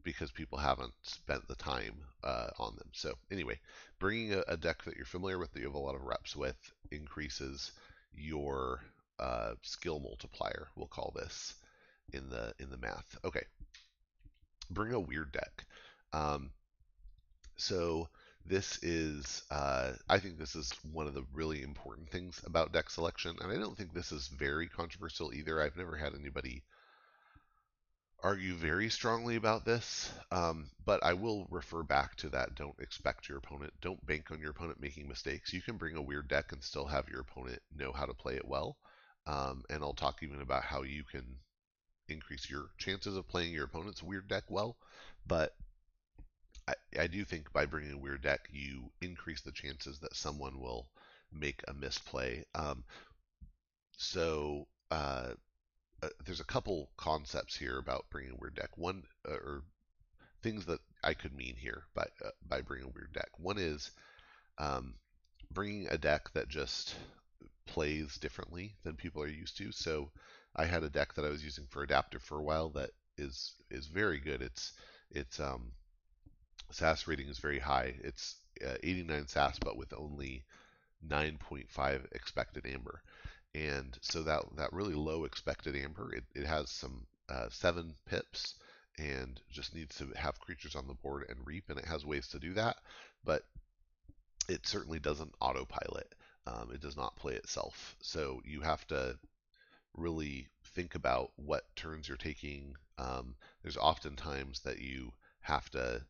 because 0.04 0.32
people 0.32 0.58
haven't 0.58 0.94
spent 1.04 1.48
the 1.48 1.56
time 1.56 1.96
uh, 2.24 2.50
on 2.58 2.76
them. 2.76 2.90
So 2.94 3.16
anyway, 3.32 3.60
bringing 4.00 4.34
a, 4.34 4.44
a, 4.48 4.58
deck 4.58 4.84
that 4.84 4.96
you're 4.96 5.06
familiar 5.06 5.38
with, 5.38 5.52
that 5.52 5.60
you 5.60 5.66
have 5.66 5.76
a 5.76 5.80
lot 5.80 5.96
of 5.96 6.04
reps 6.04 6.36
with, 6.36 6.56
increases 6.92 7.72
your 8.14 8.82
uh, 9.20 9.54
skill 9.62 10.00
multiplier. 10.00 10.68
We'll 10.76 10.88
call 10.88 11.14
this 11.16 11.56
in 12.14 12.30
the 12.30 12.54
in 12.60 12.70
the 12.70 12.78
math. 12.78 13.18
Okay, 13.24 13.44
bring 14.70 14.94
a 14.94 15.00
weird 15.00 15.32
deck. 15.32 15.66
Um, 16.14 16.52
so 17.58 18.08
this 18.46 18.82
is, 18.84 19.44
uh, 19.52 19.94
I 20.08 20.20
think 20.20 20.38
this 20.38 20.56
is 20.56 20.72
one 20.92 21.08
of 21.08 21.14
the 21.14 21.26
really 21.34 21.62
important 21.62 22.10
things 22.10 22.42
about 22.46 22.74
deck 22.74 22.90
selection, 22.90 23.36
and 23.42 23.52
I 23.52 23.56
don't 23.56 23.78
think 23.78 23.94
this 23.94 24.12
is 24.12 24.28
very 24.28 24.68
controversial 24.68 25.34
either. 25.34 25.62
I've 25.62 25.78
never 25.78 25.96
had 25.96 26.14
anybody 26.14 26.64
argue 28.22 28.54
very 28.56 28.90
strongly 28.90 29.36
about 29.36 29.66
this, 29.66 30.12
um, 30.32 30.70
but 30.86 31.04
I 31.04 31.14
will 31.14 31.48
refer 31.50 31.84
back 31.84 32.16
to 32.18 32.30
that. 32.30 32.56
Don't 32.56 32.80
expect 32.80 33.30
your 33.30 33.38
opponent, 33.38 33.74
don't 33.82 34.06
bank 34.06 34.32
on 34.32 34.42
your 34.42 34.52
opponent 34.52 34.82
making 34.82 35.08
mistakes. 35.08 35.54
You 35.54 35.62
can 35.62 35.78
bring 35.78 35.96
a 35.96 36.02
weird 36.02 36.28
deck 36.28 36.52
and 36.52 36.64
still 36.64 36.86
have 36.86 37.08
your 37.10 37.22
opponent 37.22 37.62
know 37.76 37.94
how 37.94 38.06
to 38.06 38.14
play 38.14 38.36
it 38.36 38.48
well. 38.48 38.78
Um, 39.26 39.64
and 39.70 39.84
I'll 39.84 39.94
talk 39.94 40.24
even 40.24 40.42
about 40.42 40.64
how 40.64 40.82
you 40.82 41.04
can 41.04 41.24
increase 42.08 42.50
your 42.50 42.70
chances 42.78 43.16
of 43.16 43.28
playing 43.28 43.54
your 43.54 43.66
opponent's 43.66 44.04
weird 44.04 44.28
deck 44.28 44.44
well. 44.50 44.76
But 45.28 45.56
I, 46.70 47.02
I 47.02 47.08
do 47.08 47.24
think 47.26 47.52
by 47.52 47.66
bringing 47.66 47.94
a 47.94 47.98
weird 47.98 48.22
deck, 48.22 48.50
you 48.52 48.92
increase 49.02 49.42
the 49.42 49.52
chances 49.52 50.00
that 50.00 50.16
someone 50.16 50.60
will 50.60 50.88
make 51.32 51.62
a 51.68 51.74
misplay. 51.74 52.46
Um, 52.56 52.84
so 53.98 54.68
uh, 54.92 55.34
uh, 56.02 56.10
there's 56.26 56.40
a 56.40 56.46
couple 56.46 56.90
concepts 56.98 57.56
here 57.56 57.78
about 57.78 58.10
bringing 58.12 58.32
a 58.32 58.38
weird 58.40 58.56
deck. 58.56 58.70
One 58.78 59.04
uh, 59.28 59.34
or 59.34 59.64
things 60.42 60.66
that 60.66 60.80
I 61.04 61.14
could 61.14 61.36
mean 61.36 61.56
here 61.56 61.84
by 61.94 62.06
uh, 62.26 62.30
by 62.48 62.62
bringing 62.62 62.88
a 62.88 62.94
weird 62.94 63.14
deck. 63.14 63.30
One 63.38 63.58
is 63.58 63.92
um, 64.58 64.96
bringing 65.52 65.88
a 65.90 65.98
deck 65.98 66.32
that 66.34 66.50
just 66.50 66.96
plays 67.66 68.18
differently 68.18 68.76
than 68.84 68.96
people 68.96 69.22
are 69.22 69.28
used 69.28 69.58
to. 69.58 69.72
So 69.72 70.12
I 70.56 70.66
had 70.66 70.84
a 70.84 70.90
deck 70.90 71.14
that 71.14 71.26
I 71.26 71.30
was 71.30 71.44
using 71.44 71.66
for 71.70 71.84
adaptive 71.84 72.22
for 72.22 72.40
a 72.40 72.44
while 72.44 72.70
that 72.70 72.92
is 73.18 73.54
is 73.70 73.88
very 73.88 74.20
good. 74.20 74.42
It's 74.42 74.74
it's 75.12 75.40
um, 75.40 75.72
SAS 76.72 77.08
rating 77.08 77.28
is 77.28 77.40
very 77.40 77.60
high. 77.60 77.96
It's 78.04 78.36
uh, 78.66 78.76
89 78.84 79.28
SAS, 79.28 79.60
but 79.60 79.78
with 79.78 79.94
only 79.94 80.44
9.5 81.08 82.06
expected 82.14 82.66
amber. 82.66 83.02
And 83.56 83.98
so 84.02 84.24
that 84.24 84.44
that 84.58 84.74
really 84.74 84.94
low 84.94 85.26
expected 85.26 85.76
amber, 85.76 86.14
it, 86.14 86.24
it 86.36 86.46
has 86.46 86.70
some 86.70 87.08
uh, 87.30 87.48
seven 87.50 87.96
pips 88.06 88.56
and 89.00 89.40
just 89.50 89.74
needs 89.74 89.98
to 89.98 90.08
have 90.16 90.40
creatures 90.40 90.76
on 90.76 90.88
the 90.88 90.94
board 90.94 91.26
and 91.30 91.38
reap, 91.46 91.70
and 91.70 91.80
it 91.80 91.86
has 91.86 92.06
ways 92.06 92.28
to 92.28 92.40
do 92.40 92.54
that, 92.54 92.78
but 93.24 93.44
it 94.50 94.68
certainly 94.68 95.00
doesn't 95.00 95.34
autopilot. 95.40 96.14
Um, 96.46 96.72
it 96.74 96.82
does 96.82 96.98
not 96.98 97.16
play 97.16 97.36
itself. 97.36 97.96
So 98.02 98.42
you 98.44 98.62
have 98.62 98.86
to 98.88 99.18
really 99.96 100.48
think 100.74 100.96
about 100.96 101.32
what 101.36 101.76
turns 101.76 102.08
you're 102.08 102.18
taking. 102.18 102.76
Um, 102.98 103.36
there's 103.62 103.78
often 103.78 104.16
times 104.16 104.62
that 104.62 104.80
you 104.80 105.12
have 105.42 105.70
to, 105.72 106.04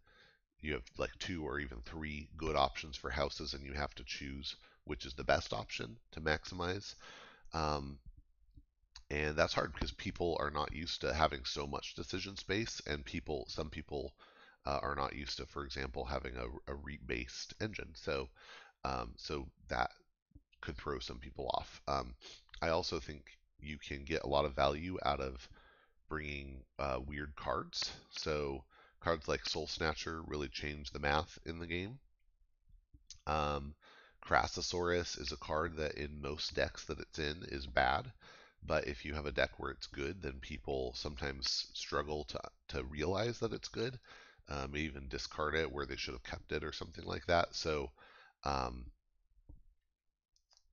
you 0.61 0.73
have 0.73 0.83
like 0.97 1.17
two 1.19 1.43
or 1.45 1.59
even 1.59 1.79
three 1.85 2.27
good 2.37 2.55
options 2.55 2.97
for 2.97 3.09
houses, 3.09 3.53
and 3.53 3.63
you 3.63 3.73
have 3.73 3.95
to 3.95 4.03
choose 4.03 4.55
which 4.85 5.05
is 5.05 5.13
the 5.13 5.23
best 5.23 5.53
option 5.53 5.97
to 6.11 6.21
maximize. 6.21 6.95
Um, 7.53 7.99
and 9.11 9.35
that's 9.35 9.53
hard 9.53 9.73
because 9.73 9.91
people 9.91 10.37
are 10.39 10.51
not 10.51 10.73
used 10.73 11.01
to 11.01 11.13
having 11.13 11.45
so 11.45 11.65
much 11.65 11.95
decision 11.95 12.37
space, 12.37 12.81
and 12.87 13.05
people, 13.05 13.45
some 13.47 13.69
people 13.69 14.13
uh, 14.65 14.79
are 14.81 14.95
not 14.95 15.15
used 15.15 15.37
to, 15.37 15.45
for 15.45 15.63
example, 15.63 16.05
having 16.05 16.33
a, 16.37 16.71
a 16.71 16.75
REAP-based 16.75 17.53
engine. 17.61 17.89
So, 17.93 18.29
um, 18.83 19.13
so 19.17 19.47
that 19.69 19.91
could 20.61 20.77
throw 20.77 20.99
some 20.99 21.19
people 21.19 21.49
off. 21.53 21.81
Um, 21.87 22.15
I 22.61 22.69
also 22.69 22.99
think 22.99 23.37
you 23.59 23.77
can 23.77 24.03
get 24.03 24.23
a 24.23 24.27
lot 24.27 24.45
of 24.45 24.55
value 24.55 24.97
out 25.03 25.19
of 25.19 25.47
bringing 26.07 26.63
uh, 26.77 26.99
weird 27.05 27.35
cards. 27.35 27.91
So 28.11 28.63
cards 28.99 29.27
like 29.27 29.45
Soul 29.45 29.67
Snatcher 29.67 30.21
really 30.23 30.49
change 30.49 30.91
the 30.91 30.99
math 30.99 31.37
in 31.45 31.59
the 31.59 31.67
game. 31.67 31.99
Um, 33.27 33.75
Crassosaurus 34.23 35.19
is 35.19 35.31
a 35.31 35.37
card 35.37 35.77
that 35.77 35.95
in 35.95 36.21
most 36.21 36.53
decks 36.55 36.85
that 36.85 36.99
it's 36.99 37.19
in 37.19 37.43
is 37.49 37.65
bad, 37.67 38.11
but 38.63 38.87
if 38.87 39.05
you 39.05 39.13
have 39.13 39.25
a 39.25 39.31
deck 39.31 39.51
where 39.57 39.71
it's 39.71 39.87
good, 39.87 40.21
then 40.21 40.39
people 40.39 40.93
sometimes 40.95 41.67
struggle 41.73 42.25
to 42.25 42.39
to 42.69 42.83
realize 42.83 43.39
that 43.39 43.53
it's 43.53 43.69
good. 43.69 43.99
May 44.69 44.79
even 44.79 45.07
discard 45.07 45.55
it 45.55 45.71
where 45.71 45.85
they 45.85 45.95
should 45.95 46.15
have 46.15 46.23
kept 46.23 46.51
it 46.51 46.63
or 46.63 46.73
something 46.73 47.05
like 47.05 47.25
that. 47.27 47.55
So 47.55 47.91
um, 48.43 48.85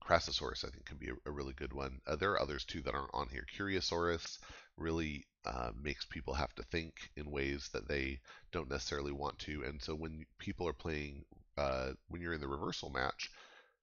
Crassosaurus, 0.07 0.65
I 0.65 0.71
think, 0.71 0.85
can 0.85 0.99
be 0.99 1.09
a, 1.09 1.15
a 1.29 1.33
really 1.33 1.53
good 1.55 1.73
one. 1.73 2.01
Uh, 2.07 2.15
there 2.17 2.31
are 2.33 2.41
others 2.41 2.65
too 2.65 2.81
that 2.83 2.95
aren't 2.95 3.15
on 3.15 3.29
here. 3.29 3.45
Curiosaurus 3.57 4.39
really 4.77 5.27
uh, 5.45 5.71
makes 5.81 6.05
people 6.05 6.35
have 6.35 6.55
to 6.55 6.63
think 6.63 6.95
in 7.17 7.31
ways 7.31 7.69
that 7.73 7.89
they 7.89 8.21
don't 8.53 8.71
necessarily 8.71 9.13
want 9.13 9.39
to. 9.41 9.65
And 9.65 9.83
so 9.83 9.95
when 9.95 10.25
people 10.39 10.69
are 10.69 10.73
playing, 10.73 11.25
uh, 11.59 11.91
when 12.09 12.21
you're 12.23 12.35
in 12.35 12.41
the 12.41 12.47
reversal 12.47 12.91
match 12.91 13.31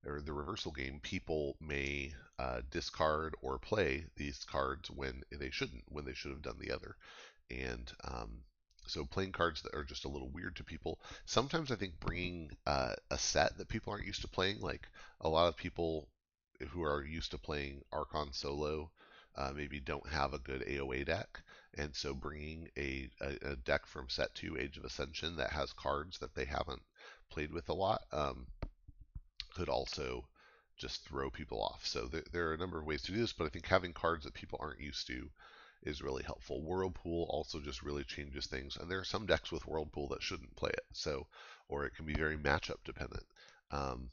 or 0.05 0.21
the 0.21 0.33
reversal 0.33 0.71
game, 0.71 0.99
people 1.01 1.57
may 1.59 2.13
uh, 2.39 2.61
discard 2.71 3.35
or 3.41 3.57
play 3.59 4.05
these 4.15 4.45
cards 4.45 4.89
when 4.89 5.23
they 5.31 5.49
shouldn't, 5.49 5.83
when 5.89 6.05
they 6.05 6.13
should 6.13 6.31
have 6.31 6.41
done 6.41 6.57
the 6.59 6.71
other. 6.71 6.95
And 7.49 7.91
um, 8.03 8.43
so 8.85 9.05
playing 9.05 9.31
cards 9.31 9.61
that 9.61 9.75
are 9.75 9.83
just 9.83 10.05
a 10.05 10.09
little 10.09 10.29
weird 10.29 10.55
to 10.57 10.63
people. 10.63 10.99
Sometimes 11.25 11.71
I 11.71 11.75
think 11.75 11.99
bringing 11.99 12.51
uh, 12.65 12.93
a 13.09 13.17
set 13.17 13.57
that 13.57 13.69
people 13.69 13.93
aren't 13.93 14.05
used 14.05 14.21
to 14.21 14.27
playing, 14.27 14.59
like 14.59 14.87
a 15.21 15.29
lot 15.29 15.47
of 15.47 15.55
people 15.55 16.09
who 16.69 16.83
are 16.83 17.03
used 17.03 17.31
to 17.31 17.37
playing 17.37 17.83
Archon 17.91 18.33
solo, 18.33 18.91
uh, 19.35 19.51
maybe 19.55 19.79
don't 19.79 20.07
have 20.07 20.33
a 20.33 20.39
good 20.39 20.61
AOA 20.61 21.05
deck, 21.05 21.41
and 21.75 21.95
so 21.95 22.13
bringing 22.13 22.69
a, 22.77 23.09
a, 23.19 23.51
a, 23.51 23.55
deck 23.55 23.85
from 23.87 24.09
set 24.09 24.33
two, 24.35 24.57
Age 24.57 24.77
of 24.77 24.85
Ascension, 24.85 25.35
that 25.37 25.51
has 25.51 25.73
cards 25.73 26.19
that 26.19 26.35
they 26.35 26.45
haven't 26.45 26.83
played 27.29 27.51
with 27.51 27.67
a 27.69 27.73
lot, 27.73 28.03
um, 28.11 28.45
could 29.55 29.69
also 29.69 30.27
just 30.77 31.03
throw 31.03 31.29
people 31.29 31.63
off. 31.63 31.85
So 31.85 32.05
there, 32.05 32.23
there 32.31 32.49
are 32.49 32.53
a 32.53 32.57
number 32.57 32.79
of 32.79 32.85
ways 32.85 33.01
to 33.03 33.11
do 33.11 33.19
this, 33.19 33.33
but 33.33 33.45
I 33.45 33.49
think 33.49 33.65
having 33.65 33.93
cards 33.93 34.23
that 34.25 34.33
people 34.33 34.59
aren't 34.61 34.81
used 34.81 35.07
to 35.07 35.29
is 35.81 36.01
really 36.01 36.23
helpful. 36.23 36.61
Whirlpool 36.61 37.27
also 37.29 37.59
just 37.59 37.83
really 37.83 38.03
changes 38.03 38.45
things, 38.45 38.77
and 38.77 38.89
there 38.89 38.99
are 38.99 39.05
some 39.05 39.25
decks 39.25 39.51
with 39.51 39.67
Whirlpool 39.67 40.09
that 40.09 40.23
shouldn't 40.23 40.55
play 40.55 40.71
it, 40.71 40.85
so 40.93 41.27
or 41.67 41.85
it 41.85 41.95
can 41.95 42.05
be 42.05 42.13
very 42.13 42.37
matchup 42.37 42.83
dependent. 42.85 43.25
Um, 43.71 44.11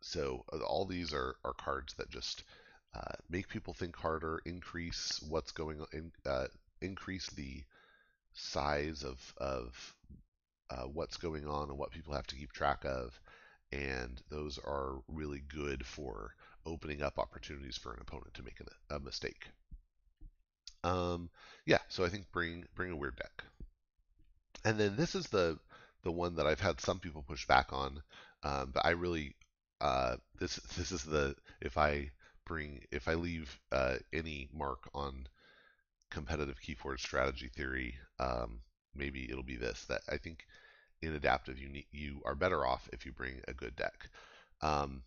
so 0.00 0.44
uh, 0.52 0.58
all 0.64 0.86
these 0.86 1.12
are, 1.12 1.36
are 1.44 1.54
cards 1.54 1.94
that 1.94 2.10
just 2.10 2.44
uh, 2.94 3.14
make 3.28 3.48
people 3.48 3.74
think 3.74 3.96
harder, 3.96 4.40
increase 4.44 5.20
what's 5.28 5.52
going 5.52 5.84
in, 5.92 6.12
uh, 6.24 6.46
increase 6.80 7.28
the 7.30 7.62
size 8.32 9.02
of 9.02 9.34
of 9.38 9.94
uh, 10.70 10.84
what's 10.84 11.16
going 11.16 11.46
on 11.46 11.68
and 11.68 11.78
what 11.78 11.90
people 11.90 12.14
have 12.14 12.26
to 12.26 12.36
keep 12.36 12.52
track 12.52 12.84
of, 12.84 13.18
and 13.72 14.20
those 14.30 14.58
are 14.58 14.98
really 15.08 15.42
good 15.48 15.84
for 15.84 16.34
opening 16.64 17.02
up 17.02 17.18
opportunities 17.18 17.76
for 17.76 17.92
an 17.92 18.00
opponent 18.00 18.34
to 18.34 18.42
make 18.42 18.60
a, 18.60 18.96
a 18.96 19.00
mistake. 19.00 19.46
Um, 20.82 21.30
yeah, 21.64 21.78
so 21.88 22.04
I 22.04 22.08
think 22.08 22.30
bring 22.32 22.64
bring 22.74 22.92
a 22.92 22.96
weird 22.96 23.16
deck. 23.16 23.44
And 24.64 24.78
then 24.78 24.96
this 24.96 25.14
is 25.14 25.26
the 25.26 25.58
the 26.02 26.12
one 26.12 26.36
that 26.36 26.46
I've 26.46 26.60
had 26.60 26.80
some 26.80 27.00
people 27.00 27.22
push 27.22 27.46
back 27.46 27.72
on, 27.72 28.02
um, 28.42 28.70
but 28.72 28.84
I 28.84 28.90
really 28.90 29.34
uh, 29.80 30.16
this 30.38 30.56
this 30.76 30.92
is 30.92 31.04
the 31.04 31.34
if 31.60 31.76
I 31.76 32.10
bring 32.46 32.82
if 32.90 33.08
I 33.08 33.14
leave 33.14 33.58
uh, 33.72 33.96
any 34.12 34.48
mark 34.52 34.88
on 34.94 35.26
competitive 36.10 36.60
Keyforge 36.60 37.00
strategy 37.00 37.48
theory, 37.48 37.94
um, 38.18 38.60
maybe 38.94 39.28
it'll 39.30 39.42
be 39.42 39.56
this 39.56 39.84
that 39.86 40.02
I 40.08 40.16
think 40.16 40.46
in 41.02 41.14
adaptive 41.14 41.58
you 41.58 41.68
need, 41.68 41.86
you 41.90 42.22
are 42.24 42.34
better 42.34 42.66
off 42.66 42.88
if 42.92 43.04
you 43.04 43.12
bring 43.12 43.40
a 43.48 43.54
good 43.54 43.76
deck. 43.76 44.08
Um, 44.62 45.02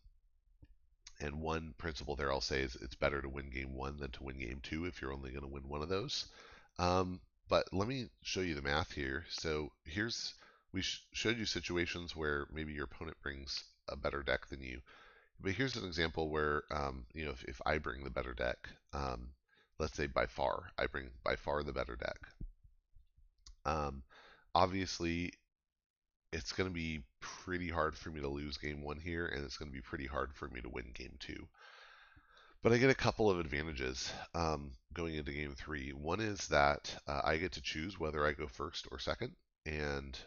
and 1.20 1.42
one 1.42 1.74
principle 1.78 2.16
there 2.16 2.32
I'll 2.32 2.42
say 2.42 2.62
is 2.62 2.78
it's 2.82 2.96
better 2.96 3.22
to 3.22 3.30
win 3.30 3.50
game 3.50 3.74
one 3.74 3.98
than 3.98 4.12
to 4.12 4.24
win 4.24 4.40
game 4.40 4.60
two 4.64 4.86
if 4.86 5.02
you're 5.02 5.14
only 5.14 5.32
going 5.32 5.42
to 5.42 5.48
win 5.48 5.68
one 5.68 5.82
of 5.82 5.90
those. 5.90 6.26
Um, 6.78 7.20
but 7.50 7.68
let 7.74 7.88
me 7.88 8.10
show 8.22 8.42
you 8.42 8.56
the 8.56 8.62
math 8.62 8.92
here. 8.92 9.26
So 9.30 9.72
here's 9.84 10.34
we 10.72 10.82
sh 10.82 11.04
showed 11.12 11.38
you 11.38 11.46
situations 11.46 12.16
where 12.16 12.48
maybe 12.54 12.74
your 12.74 12.86
opponent 12.86 13.18
brings 13.24 13.64
a 13.92 13.96
better 13.96 14.24
deck 14.24 14.48
than 14.48 14.62
you. 14.62 14.82
But 15.42 15.54
here's 15.54 15.76
an 15.76 15.86
example 15.86 16.30
where 16.30 16.64
um, 16.72 17.06
you 17.14 17.26
know 17.26 17.32
if, 17.32 17.44
if, 17.46 17.62
I 17.66 17.78
bring 17.78 18.04
the 18.04 18.10
better 18.10 18.34
deck, 18.34 18.70
um, 18.94 19.30
let's 19.80 19.96
say 19.96 20.08
by 20.08 20.26
far 20.26 20.72
I 20.78 20.88
bring 20.88 21.10
by 21.24 21.36
far 21.36 21.64
the 21.64 21.74
better 21.74 21.96
deck. 21.96 22.20
Um, 23.66 24.04
obviously, 24.54 25.34
it's 26.32 26.52
going 26.52 26.70
to 26.70 26.74
be 26.74 27.04
pretty 27.20 27.70
hard 27.70 27.96
for 27.96 28.10
me 28.10 28.22
to 28.22 28.28
lose 28.28 28.58
game 28.58 28.84
one 28.84 29.00
here, 29.00 29.26
and 29.26 29.44
it's 29.44 29.58
going 29.58 29.70
to 29.70 29.76
be 29.76 29.82
pretty 29.82 30.08
hard 30.08 30.34
for 30.34 30.48
me 30.48 30.62
to 30.62 30.70
win 30.70 30.92
game 30.94 31.16
two. 31.20 31.48
But 32.62 32.74
I 32.74 32.78
get 32.78 32.90
a 32.90 32.96
couple 32.96 33.30
of 33.30 33.40
advantages 33.40 34.12
um, 34.36 34.72
going 34.94 35.16
into 35.16 35.32
game 35.32 35.56
three. 35.56 35.92
One 35.92 36.20
is 36.20 36.48
that 36.50 36.94
uh, 37.08 37.22
I 37.24 37.38
get 37.38 37.54
to 37.54 37.62
choose 37.62 37.98
whether 37.98 38.26
I 38.26 38.34
go 38.34 38.48
first 38.48 38.88
or 38.92 39.00
second, 39.00 39.32
and 39.66 40.20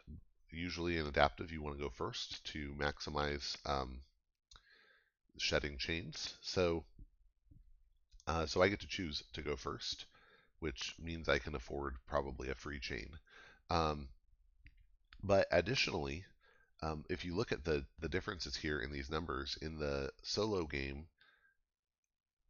usually 0.52 0.98
in 0.98 1.06
adaptive 1.06 1.52
you 1.52 1.62
want 1.62 1.76
to 1.76 1.82
go 1.82 1.90
first 1.90 2.44
to 2.52 2.74
maximize 2.78 3.56
um, 3.66 4.00
shedding 5.38 5.78
chains. 5.78 6.34
So, 6.42 6.84
uh, 8.26 8.46
so 8.46 8.62
I 8.62 8.68
get 8.68 8.80
to 8.80 8.86
choose 8.86 9.22
to 9.32 9.42
go 9.42 9.56
first, 9.56 10.06
which 10.60 10.94
means 10.98 11.28
I 11.28 11.38
can 11.38 11.54
afford 11.54 11.96
probably 12.06 12.50
a 12.50 12.54
free 12.54 12.78
chain. 12.78 13.18
Um, 13.70 14.08
but 15.22 15.46
additionally, 15.50 16.24
um, 16.82 17.04
if 17.08 17.24
you 17.24 17.34
look 17.34 17.52
at 17.52 17.64
the, 17.64 17.84
the 18.00 18.08
differences 18.08 18.56
here 18.56 18.80
in 18.80 18.92
these 18.92 19.10
numbers, 19.10 19.56
in 19.62 19.78
the 19.78 20.10
solo 20.22 20.66
game, 20.66 21.06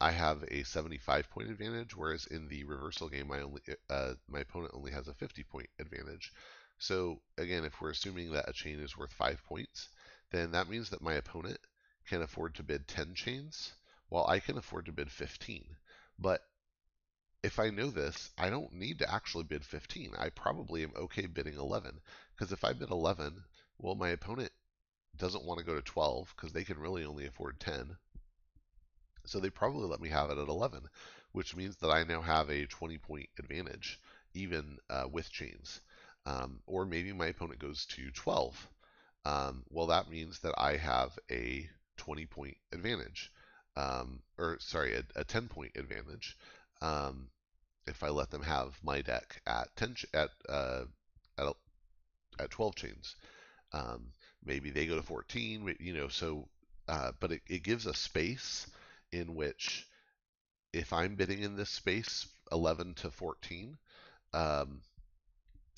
I 0.00 0.10
have 0.10 0.42
a 0.48 0.64
75 0.64 1.30
point 1.30 1.48
advantage, 1.48 1.94
whereas 1.94 2.26
in 2.26 2.48
the 2.48 2.64
reversal 2.64 3.08
game, 3.08 3.28
my 3.28 3.40
only 3.40 3.60
uh, 3.88 4.14
my 4.26 4.40
opponent 4.40 4.72
only 4.74 4.90
has 4.90 5.06
a 5.06 5.14
50 5.14 5.44
point 5.44 5.70
advantage. 5.78 6.32
So 6.82 7.22
again, 7.38 7.64
if 7.64 7.80
we're 7.80 7.90
assuming 7.90 8.32
that 8.32 8.48
a 8.48 8.52
chain 8.52 8.80
is 8.80 8.96
worth 8.96 9.12
five 9.12 9.40
points, 9.44 9.88
then 10.32 10.50
that 10.50 10.68
means 10.68 10.90
that 10.90 11.00
my 11.00 11.14
opponent 11.14 11.60
can 12.08 12.22
afford 12.22 12.56
to 12.56 12.64
bid 12.64 12.88
10 12.88 13.14
chains, 13.14 13.72
while 14.08 14.26
I 14.26 14.40
can 14.40 14.58
afford 14.58 14.86
to 14.86 14.92
bid 14.92 15.08
15. 15.08 15.76
But 16.18 16.44
if 17.40 17.60
I 17.60 17.70
know 17.70 17.88
this, 17.88 18.32
I 18.36 18.50
don't 18.50 18.72
need 18.72 18.98
to 18.98 19.08
actually 19.08 19.44
bid 19.44 19.64
15. 19.64 20.16
I 20.18 20.30
probably 20.30 20.82
am 20.82 20.90
okay 20.96 21.26
bidding 21.26 21.54
11. 21.54 22.00
Because 22.34 22.50
if 22.50 22.64
I 22.64 22.72
bid 22.72 22.90
11, 22.90 23.44
well, 23.78 23.94
my 23.94 24.08
opponent 24.08 24.50
doesn't 25.16 25.44
want 25.44 25.60
to 25.60 25.64
go 25.64 25.76
to 25.76 25.82
12 25.82 26.34
because 26.34 26.52
they 26.52 26.64
can 26.64 26.80
really 26.80 27.04
only 27.04 27.26
afford 27.26 27.60
10. 27.60 27.96
So 29.24 29.38
they 29.38 29.50
probably 29.50 29.86
let 29.86 30.00
me 30.00 30.08
have 30.08 30.30
it 30.30 30.38
at 30.38 30.48
11, 30.48 30.88
which 31.30 31.54
means 31.54 31.76
that 31.76 31.92
I 31.92 32.02
now 32.02 32.22
have 32.22 32.50
a 32.50 32.66
20 32.66 32.98
point 32.98 33.28
advantage, 33.38 34.00
even 34.34 34.78
uh, 34.90 35.06
with 35.08 35.30
chains. 35.30 35.80
Um, 36.24 36.60
or 36.66 36.84
maybe 36.84 37.12
my 37.12 37.26
opponent 37.26 37.58
goes 37.58 37.84
to 37.86 38.10
12. 38.10 38.68
Um, 39.24 39.64
well, 39.70 39.88
that 39.88 40.10
means 40.10 40.40
that 40.40 40.54
I 40.56 40.76
have 40.76 41.18
a 41.30 41.68
20 41.96 42.26
point 42.26 42.56
advantage, 42.72 43.30
um, 43.76 44.20
or 44.38 44.58
sorry, 44.60 44.94
a, 44.94 45.04
a, 45.16 45.24
10 45.24 45.48
point 45.48 45.72
advantage. 45.76 46.36
Um, 46.80 47.28
if 47.86 48.02
I 48.02 48.08
let 48.08 48.30
them 48.30 48.42
have 48.42 48.78
my 48.82 49.00
deck 49.00 49.40
at 49.46 49.74
10 49.76 49.96
at 50.14 50.30
uh, 50.48 50.84
at, 51.38 51.54
at 52.38 52.50
12 52.50 52.74
chains. 52.74 53.16
Um, 53.72 54.12
maybe 54.44 54.70
they 54.70 54.86
go 54.86 54.96
to 54.96 55.02
14, 55.02 55.76
you 55.80 55.94
know, 55.94 56.08
so, 56.08 56.48
uh, 56.88 57.12
but 57.20 57.32
it, 57.32 57.42
it 57.48 57.62
gives 57.62 57.86
a 57.86 57.94
space 57.94 58.66
in 59.12 59.34
which 59.34 59.86
if 60.72 60.92
I'm 60.92 61.14
bidding 61.14 61.42
in 61.42 61.56
this 61.56 61.70
space 61.70 62.26
11 62.50 62.94
to 62.94 63.10
14, 63.10 63.78
um, 64.34 64.82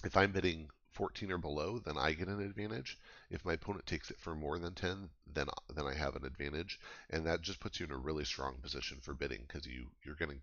if 0.05 0.17
I'm 0.17 0.33
bidding 0.33 0.69
14 0.93 1.33
or 1.33 1.39
below, 1.39 1.79
then 1.79 1.99
I 1.99 2.13
get 2.13 2.29
an 2.29 2.41
advantage. 2.41 2.99
If 3.31 3.45
my 3.45 3.55
opponent 3.55 3.87
takes 3.87 4.11
it 4.11 4.21
for 4.21 4.35
more 4.35 4.59
than 4.59 4.75
10, 4.75 5.11
then 5.27 5.49
then 5.75 5.87
I 5.87 5.95
have 5.95 6.15
an 6.17 6.25
advantage, 6.25 6.79
and 7.11 7.27
that 7.27 7.43
just 7.43 7.61
puts 7.61 7.81
you 7.81 7.87
in 7.87 7.93
a 7.93 7.97
really 7.97 8.25
strong 8.25 8.57
position 8.59 8.99
for 9.01 9.15
bidding 9.15 9.45
because 9.47 9.67
you 9.67 9.87
you're 10.05 10.15
going 10.15 10.31
to 10.31 10.43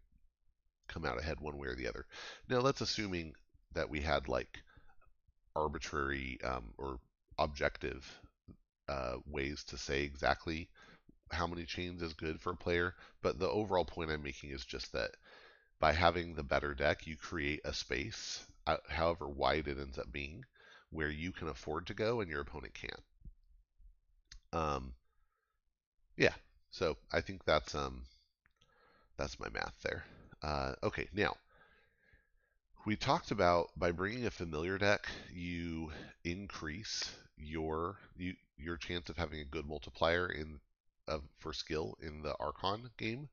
come 0.88 1.06
out 1.06 1.19
ahead 1.19 1.39
one 1.39 1.58
way 1.58 1.67
or 1.67 1.76
the 1.76 1.88
other. 1.88 2.06
Now 2.50 2.62
that's 2.62 2.82
assuming 2.82 3.36
that 3.74 3.89
we 3.89 4.02
had 4.02 4.28
like 4.28 4.62
arbitrary 5.56 6.39
um, 6.43 6.74
or 6.78 7.00
objective 7.38 8.19
uh, 8.89 9.17
ways 9.26 9.63
to 9.65 9.78
say 9.78 10.04
exactly 10.04 10.69
how 11.32 11.47
many 11.47 11.65
chains 11.65 12.02
is 12.02 12.13
good 12.13 12.41
for 12.41 12.52
a 12.52 12.58
player, 12.58 12.93
but 13.21 13.39
the 13.39 13.50
overall 13.50 13.86
point 13.86 14.12
I'm 14.12 14.24
making 14.24 14.52
is 14.52 14.65
just 14.65 14.91
that 14.91 15.12
by 15.80 15.93
having 15.93 16.34
the 16.36 16.43
better 16.43 16.74
deck, 16.74 17.08
you 17.08 17.15
create 17.15 17.62
a 17.65 17.74
space, 17.74 18.45
however 18.89 19.28
wide 19.28 19.67
it 19.67 19.80
ends 19.80 19.97
up 19.97 20.12
being, 20.12 20.45
where 20.89 21.10
you 21.10 21.32
can 21.32 21.47
afford 21.47 21.88
to 21.88 21.93
go 21.93 22.21
and 22.21 22.30
your 22.30 22.41
opponent 22.41 22.74
can't. 22.74 23.04
Um, 24.54 24.93
yeah, 26.17 26.34
so 26.69 26.97
I 27.12 27.21
think 27.21 27.45
that's 27.45 27.74
um, 27.76 28.04
that's 29.17 29.39
my 29.39 29.50
math 29.50 29.76
there. 29.84 30.04
Uh, 30.43 30.74
okay, 30.84 31.08
now 31.13 31.36
we 32.86 32.95
talked 32.95 33.32
about 33.32 33.69
by 33.78 33.91
bringing 33.91 34.26
a 34.26 34.32
familiar 34.32 34.78
deck, 34.78 35.08
you 35.34 35.91
increase 36.24 37.10
your 37.38 37.97
you, 38.17 38.36
your 38.58 38.78
chance 38.78 39.10
of 39.10 39.17
having 39.17 39.39
a 39.39 39.45
good 39.45 39.65
multiplier 39.65 40.28
in 40.30 40.60
for 41.39 41.54
skill 41.54 41.97
in 42.02 42.21
the 42.21 42.36
Archon 42.39 42.89
game. 42.97 43.30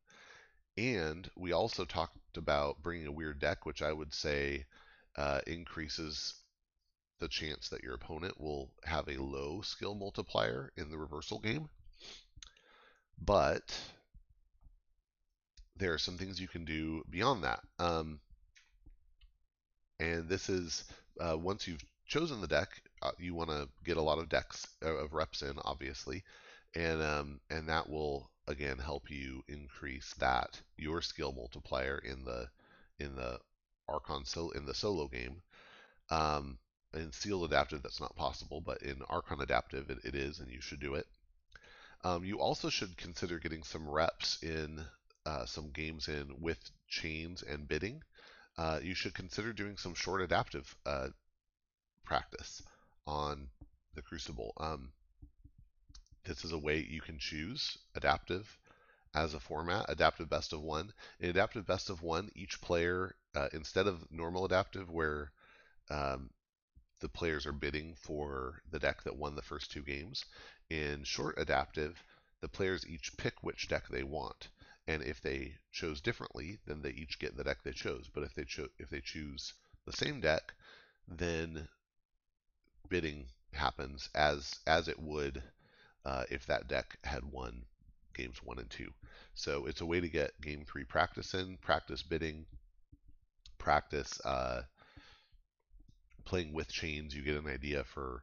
And 0.77 1.31
we 1.37 1.53
also 1.53 1.85
talked 1.85 2.37
about 2.37 2.83
bringing 2.83 3.07
a 3.07 3.13
weird 3.13 3.41
deck, 3.41 3.67
which 3.67 3.83
I 3.83 3.93
would 3.93 4.15
say 4.15 4.67
uh, 5.19 5.41
increases 5.47 6.35
the 7.21 7.29
chance 7.29 7.69
that 7.69 7.83
your 7.83 7.95
opponent 7.95 8.41
will 8.41 8.71
have 8.85 9.09
a 9.09 9.21
low 9.21 9.61
skill 9.61 9.95
multiplier 9.95 10.73
in 10.77 10.91
the 10.91 10.99
reversal 10.99 11.41
game. 11.41 11.69
But 13.21 13.79
there 15.77 15.93
are 15.93 15.99
some 15.99 16.17
things 16.17 16.41
you 16.41 16.49
can 16.49 16.65
do 16.65 17.03
beyond 17.11 17.45
that. 17.45 17.61
Um, 17.79 18.21
and 19.99 20.29
this 20.29 20.49
is 20.49 20.85
uh, 21.21 21.37
once 21.37 21.67
you've 21.67 21.85
chosen 22.07 22.41
the 22.41 22.47
deck, 22.47 22.69
uh, 23.03 23.11
you 23.19 23.35
want 23.35 23.51
to 23.51 23.69
get 23.85 23.97
a 23.97 24.03
lot 24.03 24.19
of 24.19 24.29
decks 24.29 24.67
uh, 24.85 24.95
of 24.95 25.13
reps 25.13 25.43
in, 25.43 25.55
obviously 25.65 26.23
and 26.75 27.03
um, 27.03 27.41
and 27.51 27.69
that 27.69 27.89
will 27.89 28.31
again 28.47 28.79
help 28.79 29.11
you 29.11 29.43
increase 29.49 30.15
that 30.19 30.61
your 30.77 31.03
skill 31.03 31.33
multiplier 31.33 31.99
in 31.99 32.25
the 32.25 32.47
in 32.99 33.15
the 33.15 33.39
Archon 33.89 34.25
so 34.25 34.51
in 34.51 34.67
the 34.67 34.75
solo 34.75 35.09
game. 35.09 35.43
Um, 36.11 36.59
in 36.95 37.13
sealed 37.13 37.45
adaptive, 37.45 37.83
that's 37.83 38.01
not 38.01 38.17
possible, 38.17 38.61
but 38.61 38.83
in 38.83 39.03
Archon 39.09 39.41
adaptive, 39.41 39.91
it, 39.91 39.99
it 40.05 40.15
is, 40.15 40.41
and 40.41 40.51
you 40.51 40.61
should 40.61 40.81
do 40.81 40.95
it. 40.95 41.07
Um, 42.05 42.25
you 42.25 42.39
also 42.41 42.71
should 42.71 42.97
consider 42.97 43.39
getting 43.39 43.63
some 43.63 43.89
reps 43.89 44.43
in 44.43 44.85
uh, 45.27 45.45
some 45.45 45.71
games 45.71 46.09
in 46.09 46.41
with 46.41 46.59
chains 46.89 47.43
and 47.43 47.69
bidding. 47.69 48.03
Uh, 48.57 48.81
you 48.83 48.95
should 48.95 49.15
consider 49.15 49.53
doing 49.53 49.77
some 49.77 49.95
short 49.95 50.23
adaptive 50.23 50.75
uh, 50.87 51.09
practice 52.05 52.63
on 53.07 53.49
the 53.95 54.03
Crucible. 54.03 54.53
Um, 54.57 54.93
this 56.25 56.45
is 56.45 56.53
a 56.53 56.59
way 56.59 56.87
you 56.89 57.01
can 57.01 57.19
choose 57.19 57.77
adaptive 57.95 58.59
as 59.15 59.35
a 59.35 59.41
format, 59.41 59.87
adaptive 59.89 60.29
best 60.29 60.53
of 60.53 60.61
one. 60.61 60.93
In 61.21 61.31
adaptive 61.31 61.67
best 61.67 61.91
of 61.91 62.03
one, 62.03 62.31
each 62.35 62.61
player, 62.61 63.17
uh, 63.35 63.49
instead 63.53 63.87
of 63.87 64.11
normal 64.11 64.45
adaptive 64.45 64.91
where 64.91 65.33
um, 65.91 66.31
the 67.01 67.09
players 67.09 67.47
are 67.47 67.53
bidding 67.53 67.95
for 67.95 68.63
the 68.71 68.79
deck 68.79 69.03
that 69.05 69.17
won 69.17 69.35
the 69.35 69.43
first 69.43 69.71
two 69.71 69.83
games, 69.83 70.25
in 70.69 71.05
short 71.05 71.39
adaptive, 71.39 72.03
the 72.41 72.49
players 72.49 72.87
each 72.87 73.17
pick 73.17 73.43
which 73.43 73.69
deck 73.69 73.89
they 73.89 74.03
want. 74.03 74.49
And 74.87 75.03
if 75.03 75.21
they 75.21 75.59
chose 75.71 76.01
differently, 76.01 76.59
then 76.67 76.83
they 76.83 76.91
each 76.91 77.19
get 77.19 77.37
the 77.37 77.45
deck 77.45 77.63
they 77.63 77.73
chose. 77.73 78.09
But 78.09 78.25
if 78.25 78.35
they 78.35 78.45
cho- 78.45 78.71
if 78.79 78.91
they 78.91 79.01
choose 79.01 79.55
the 79.85 79.93
same 79.93 80.21
deck, 80.21 80.55
then 81.07 81.69
bidding 82.89 83.29
happens 83.53 84.09
as 84.15 84.61
as 84.67 84.89
it 84.89 84.99
would 84.99 85.43
uh, 86.05 86.25
if 86.31 86.47
that 86.47 86.69
deck 86.69 86.99
had 87.05 87.25
won 87.25 87.67
games 88.19 88.43
one 88.43 88.59
and 88.59 88.69
two. 88.69 88.91
So 89.35 89.67
it's 89.67 89.81
a 89.81 89.87
way 89.87 90.01
to 90.01 90.09
get 90.09 90.41
game 90.43 90.65
three 90.67 90.85
practice 90.85 91.33
in, 91.33 91.57
practice 91.63 92.03
bidding, 92.03 92.45
practice 93.57 94.21
uh, 94.25 94.63
playing 96.25 96.53
with 96.53 96.69
chains. 96.69 97.15
You 97.15 97.23
get 97.23 97.37
an 97.37 97.49
idea 97.49 97.85
for 97.85 98.23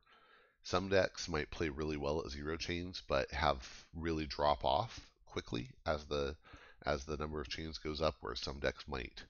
some 0.63 0.89
decks 0.89 1.27
might 1.27 1.49
play 1.49 1.69
really 1.69 1.97
well 1.97 2.19
at 2.19 2.31
zero 2.31 2.57
chains, 2.57 3.01
but 3.07 3.31
have 3.31 3.85
really 3.95 4.25
drop 4.25 4.65
off 4.65 4.99
quickly 5.25 5.69
as 5.85 6.03
the 6.05 6.35
as 6.85 7.05
the 7.05 7.17
number 7.17 7.41
of 7.41 7.49
chains 7.49 7.79
goes 7.79 8.01
up, 8.01 8.15
where 8.21 8.35
some 8.35 8.59
decks 8.59 8.83
might 8.87 9.23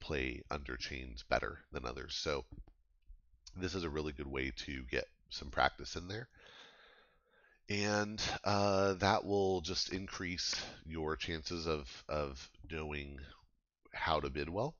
play 0.00 0.42
under 0.50 0.76
chains 0.76 1.22
better 1.28 1.58
than 1.72 1.86
others. 1.86 2.14
So 2.14 2.44
this 3.56 3.74
is 3.74 3.84
a 3.84 3.90
really 3.90 4.12
good 4.12 4.26
way 4.26 4.52
to 4.66 4.82
get 4.90 5.06
some 5.30 5.50
practice 5.50 5.96
in 5.96 6.08
there 6.08 6.28
and 7.68 8.22
uh, 8.44 8.94
that 8.94 9.24
will 9.24 9.60
just 9.60 9.92
increase 9.92 10.54
your 10.84 11.16
chances 11.16 11.66
of 11.66 12.04
of 12.08 12.50
knowing 12.70 13.18
how 13.92 14.20
to 14.20 14.30
bid 14.30 14.48
well. 14.48 14.74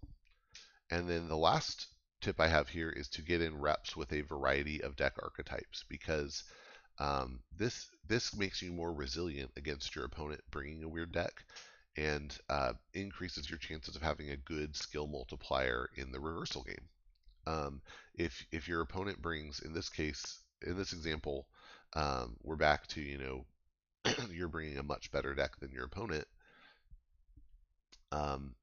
And 0.90 1.08
then 1.08 1.28
the 1.28 1.36
last 1.36 1.86
tip 2.20 2.40
I 2.40 2.48
have 2.48 2.68
here 2.68 2.90
is 2.90 3.08
to 3.10 3.22
get 3.22 3.40
in 3.42 3.58
reps 3.60 3.96
with 3.96 4.12
a 4.12 4.22
variety 4.22 4.82
of 4.82 4.96
deck 4.96 5.14
archetypes 5.22 5.84
because 5.88 6.44
um, 6.98 7.40
this 7.56 7.88
this 8.08 8.36
makes 8.36 8.62
you 8.62 8.72
more 8.72 8.92
resilient 8.92 9.50
against 9.56 9.94
your 9.94 10.04
opponent 10.04 10.40
bringing 10.50 10.82
a 10.82 10.88
weird 10.88 11.12
deck 11.12 11.44
and 11.96 12.36
uh, 12.48 12.72
increases 12.94 13.48
your 13.50 13.58
chances 13.58 13.96
of 13.96 14.02
having 14.02 14.30
a 14.30 14.36
good 14.36 14.74
skill 14.76 15.06
multiplier 15.06 15.88
in 15.96 16.10
the 16.10 16.20
reversal 16.20 16.62
game. 16.62 16.88
Um, 17.46 17.82
if 18.14 18.46
if 18.52 18.68
your 18.68 18.82
opponent 18.82 19.20
brings, 19.20 19.60
in 19.60 19.72
this 19.72 19.88
case, 19.88 20.40
in 20.64 20.76
this 20.76 20.92
example, 20.92 21.46
um, 21.94 22.36
we're 22.42 22.56
back 22.56 22.86
to 22.88 23.00
you 23.00 23.18
know 23.18 23.44
you're 24.32 24.48
bringing 24.48 24.78
a 24.78 24.82
much 24.82 25.10
better 25.10 25.34
deck 25.34 25.58
than 25.60 25.70
your 25.70 25.84
opponent. 25.84 26.26
Um, 28.10 28.54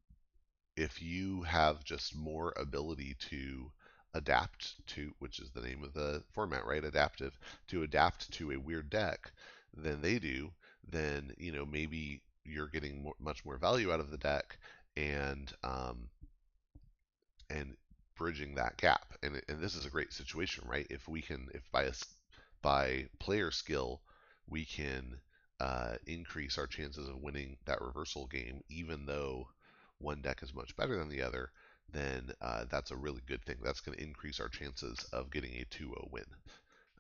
if 0.76 1.02
you 1.02 1.42
have 1.44 1.84
just 1.84 2.16
more 2.16 2.54
ability 2.56 3.16
to 3.30 3.72
adapt 4.14 4.86
to, 4.88 5.14
which 5.20 5.40
is 5.40 5.52
the 5.52 5.62
name 5.62 5.84
of 5.84 5.94
the 5.94 6.24
format, 6.32 6.66
right? 6.66 6.84
Adaptive 6.84 7.38
to 7.68 7.84
adapt 7.84 8.32
to 8.34 8.52
a 8.52 8.60
weird 8.60 8.90
deck 8.90 9.32
than 9.76 10.02
they 10.02 10.20
do, 10.20 10.52
then 10.90 11.34
you 11.38 11.52
know 11.52 11.66
maybe 11.66 12.22
you're 12.46 12.68
getting 12.68 13.04
more, 13.04 13.16
much 13.20 13.46
more 13.46 13.58
value 13.58 13.92
out 13.92 14.00
of 14.00 14.12
the 14.12 14.18
deck 14.18 14.58
and 14.98 15.54
um, 15.64 16.10
and 17.50 17.76
bridging 18.16 18.56
that 18.56 18.78
gap. 18.78 19.14
And 19.22 19.42
and 19.48 19.60
this 19.60 19.76
is 19.76 19.86
a 19.86 19.90
great 19.90 20.14
situation, 20.14 20.64
right? 20.68 20.88
If 20.90 21.08
we 21.08 21.22
can, 21.22 21.50
if 21.54 21.70
by 21.72 21.84
a 21.84 21.94
by 22.62 23.08
player 23.20 23.52
skill, 23.52 24.02
we 24.48 24.66
can 24.66 25.20
uh, 25.60 25.96
increase 26.08 26.58
our 26.58 26.68
chances 26.68 27.08
of 27.08 27.22
winning 27.22 27.58
that 27.66 27.82
reversal 27.82 28.28
game, 28.28 28.64
even 28.70 29.06
though 29.06 29.48
one 30.00 30.22
deck 30.22 30.42
is 30.44 30.54
much 30.54 30.76
better 30.76 30.98
than 30.98 31.10
the 31.10 31.22
other, 31.22 31.52
then 31.92 32.32
uh, 32.42 32.66
that's 32.70 32.92
a 32.92 32.96
really 32.96 33.22
good 33.28 33.44
thing. 33.46 33.58
That's 33.64 33.82
going 33.82 33.98
to 33.98 34.04
increase 34.04 34.40
our 34.40 34.48
chances 34.50 35.04
of 35.12 35.32
getting 35.32 35.54
a 35.56 35.66
2 35.66 35.86
0 35.86 36.08
win. 36.12 36.26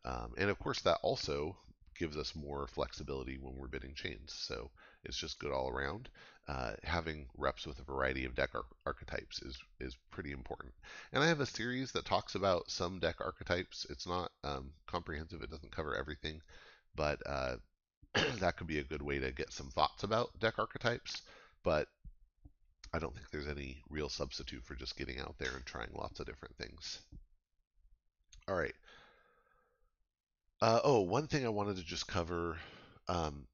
Um, 0.05 0.33
and 0.37 0.49
of 0.49 0.59
course, 0.59 0.81
that 0.81 0.99
also 1.03 1.57
gives 1.97 2.17
us 2.17 2.35
more 2.35 2.67
flexibility 2.67 3.37
when 3.37 3.55
we're 3.57 3.67
bidding 3.67 3.93
chains. 3.93 4.33
So 4.33 4.71
it's 5.03 5.17
just 5.17 5.39
good 5.39 5.51
all 5.51 5.69
around. 5.69 6.09
Uh, 6.47 6.73
having 6.83 7.27
reps 7.37 7.67
with 7.67 7.79
a 7.79 7.83
variety 7.83 8.25
of 8.25 8.33
deck 8.35 8.49
ar- 8.55 8.63
archetypes 8.85 9.41
is 9.43 9.57
is 9.79 9.95
pretty 10.09 10.31
important. 10.31 10.73
And 11.13 11.23
I 11.23 11.27
have 11.27 11.41
a 11.41 11.45
series 11.45 11.91
that 11.91 12.05
talks 12.05 12.35
about 12.35 12.71
some 12.71 12.99
deck 12.99 13.17
archetypes. 13.19 13.85
It's 13.89 14.07
not 14.07 14.31
um, 14.43 14.71
comprehensive; 14.87 15.43
it 15.43 15.51
doesn't 15.51 15.75
cover 15.75 15.95
everything, 15.95 16.41
but 16.95 17.21
uh, 17.25 17.57
that 18.39 18.57
could 18.57 18.67
be 18.67 18.79
a 18.79 18.83
good 18.83 19.01
way 19.01 19.19
to 19.19 19.31
get 19.31 19.53
some 19.53 19.69
thoughts 19.69 20.03
about 20.03 20.39
deck 20.39 20.55
archetypes. 20.57 21.21
But 21.63 21.87
I 22.93 22.99
don't 22.99 23.13
think 23.13 23.29
there's 23.29 23.47
any 23.47 23.83
real 23.89 24.09
substitute 24.09 24.63
for 24.63 24.75
just 24.75 24.97
getting 24.97 25.19
out 25.19 25.35
there 25.37 25.51
and 25.55 25.65
trying 25.65 25.89
lots 25.93 26.19
of 26.19 26.25
different 26.25 26.57
things. 26.57 26.99
All 28.47 28.55
right. 28.55 28.73
Uh, 30.61 30.79
oh, 30.83 31.01
one 31.01 31.27
thing 31.27 31.45
I 31.45 31.49
wanted 31.49 31.77
to 31.77 31.83
just 31.83 32.07
cover 32.07 32.57
um, 33.07 33.47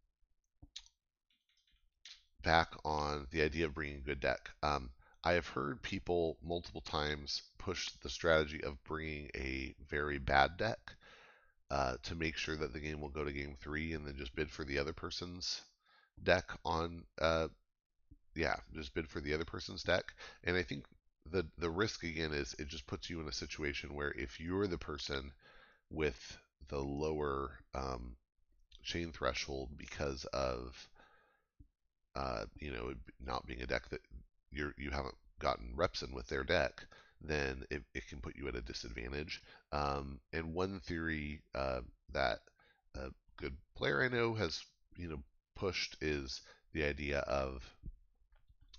back 2.45 2.75
on 2.85 3.27
the 3.31 3.43
idea 3.43 3.65
of 3.67 3.75
bringing 3.75 3.97
a 3.97 4.01
good 4.01 4.21
deck. 4.21 4.51
Um, 4.63 4.91
I 5.25 5.33
have 5.33 5.47
heard 5.49 5.83
people 5.83 6.37
multiple 6.43 6.81
times 6.81 7.43
push 7.59 7.89
the 8.03 8.09
strategy 8.11 8.63
of 8.63 8.83
bringing 8.85 9.31
a 9.35 9.75
very 9.89 10.19
bad 10.19 10.57
deck. 10.57 10.79
uh, 11.71 11.97
to 12.03 12.15
make 12.15 12.37
sure 12.37 12.57
that 12.57 12.73
the 12.73 12.79
game 12.79 13.01
will 13.01 13.09
go 13.09 13.23
to 13.25 13.31
game 13.33 13.55
three, 13.61 13.93
and 13.93 14.05
then 14.07 14.15
just 14.17 14.35
bid 14.35 14.51
for 14.51 14.65
the 14.65 14.79
other 14.79 14.93
person's 14.93 15.61
deck 16.23 16.51
on. 16.65 17.05
Uh, 17.21 17.49
yeah, 18.35 18.57
just 18.73 18.93
bid 18.93 19.07
for 19.09 19.21
the 19.21 19.33
other 19.33 19.45
person's 19.45 19.83
deck. 19.83 20.13
And 20.43 20.57
I 20.57 20.63
think 20.63 20.85
the 21.31 21.45
the 21.57 21.69
risk 21.69 22.03
again 22.03 22.33
is 22.33 22.55
it 22.59 22.67
just 22.67 22.87
puts 22.87 23.09
you 23.09 23.21
in 23.21 23.27
a 23.27 23.33
situation 23.33 23.93
where 23.95 24.11
if 24.13 24.39
you're 24.39 24.67
the 24.67 24.77
person 24.77 25.31
with 25.91 26.37
the 26.69 26.79
lower 26.79 27.59
um, 27.75 28.17
chain 28.83 29.11
threshold 29.13 29.69
because 29.77 30.25
of 30.33 30.89
uh, 32.15 32.45
you 32.59 32.71
know 32.71 32.93
not 33.25 33.45
being 33.45 33.61
a 33.61 33.67
deck 33.67 33.89
that 33.89 34.01
you're 34.51 34.73
you 34.77 34.91
haven't 34.91 35.15
gotten 35.39 35.73
reps 35.75 36.01
in 36.01 36.13
with 36.13 36.27
their 36.27 36.43
deck, 36.43 36.85
then 37.21 37.63
it, 37.69 37.83
it 37.93 38.07
can 38.07 38.19
put 38.19 38.35
you 38.35 38.47
at 38.47 38.55
a 38.55 38.61
disadvantage. 38.61 39.41
Um, 39.71 40.19
and 40.33 40.53
one 40.53 40.79
theory 40.79 41.41
uh, 41.53 41.81
that 42.13 42.39
a 42.95 43.09
good 43.37 43.55
player 43.75 44.03
I 44.03 44.07
know 44.07 44.33
has 44.33 44.63
you 44.97 45.09
know 45.09 45.23
pushed 45.55 45.97
is 46.01 46.41
the 46.73 46.83
idea 46.83 47.19
of 47.19 47.63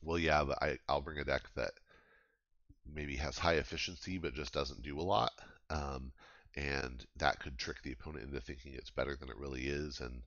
well 0.02 0.18
yeah 0.18 0.44
but 0.44 0.62
I, 0.62 0.78
I'll 0.88 1.00
bring 1.00 1.18
a 1.18 1.24
deck 1.24 1.42
that 1.54 1.72
maybe 2.94 3.16
has 3.16 3.38
high 3.38 3.54
efficiency 3.54 4.18
but 4.18 4.34
just 4.34 4.52
doesn't 4.52 4.82
do 4.82 4.98
a 4.98 5.02
lot. 5.02 5.32
Um, 5.70 6.12
and 6.56 7.04
that 7.16 7.40
could 7.40 7.58
trick 7.58 7.82
the 7.82 7.92
opponent 7.92 8.24
into 8.24 8.40
thinking 8.40 8.72
it's 8.74 8.90
better 8.90 9.16
than 9.16 9.28
it 9.28 9.36
really 9.36 9.66
is 9.66 10.00
and 10.00 10.22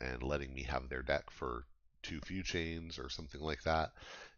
and 0.00 0.22
letting 0.22 0.54
me 0.54 0.62
have 0.62 0.88
their 0.88 1.02
deck 1.02 1.30
for 1.30 1.64
too 2.02 2.20
few 2.20 2.42
chains 2.42 2.98
or 2.98 3.08
something 3.08 3.40
like 3.40 3.62
that. 3.62 3.90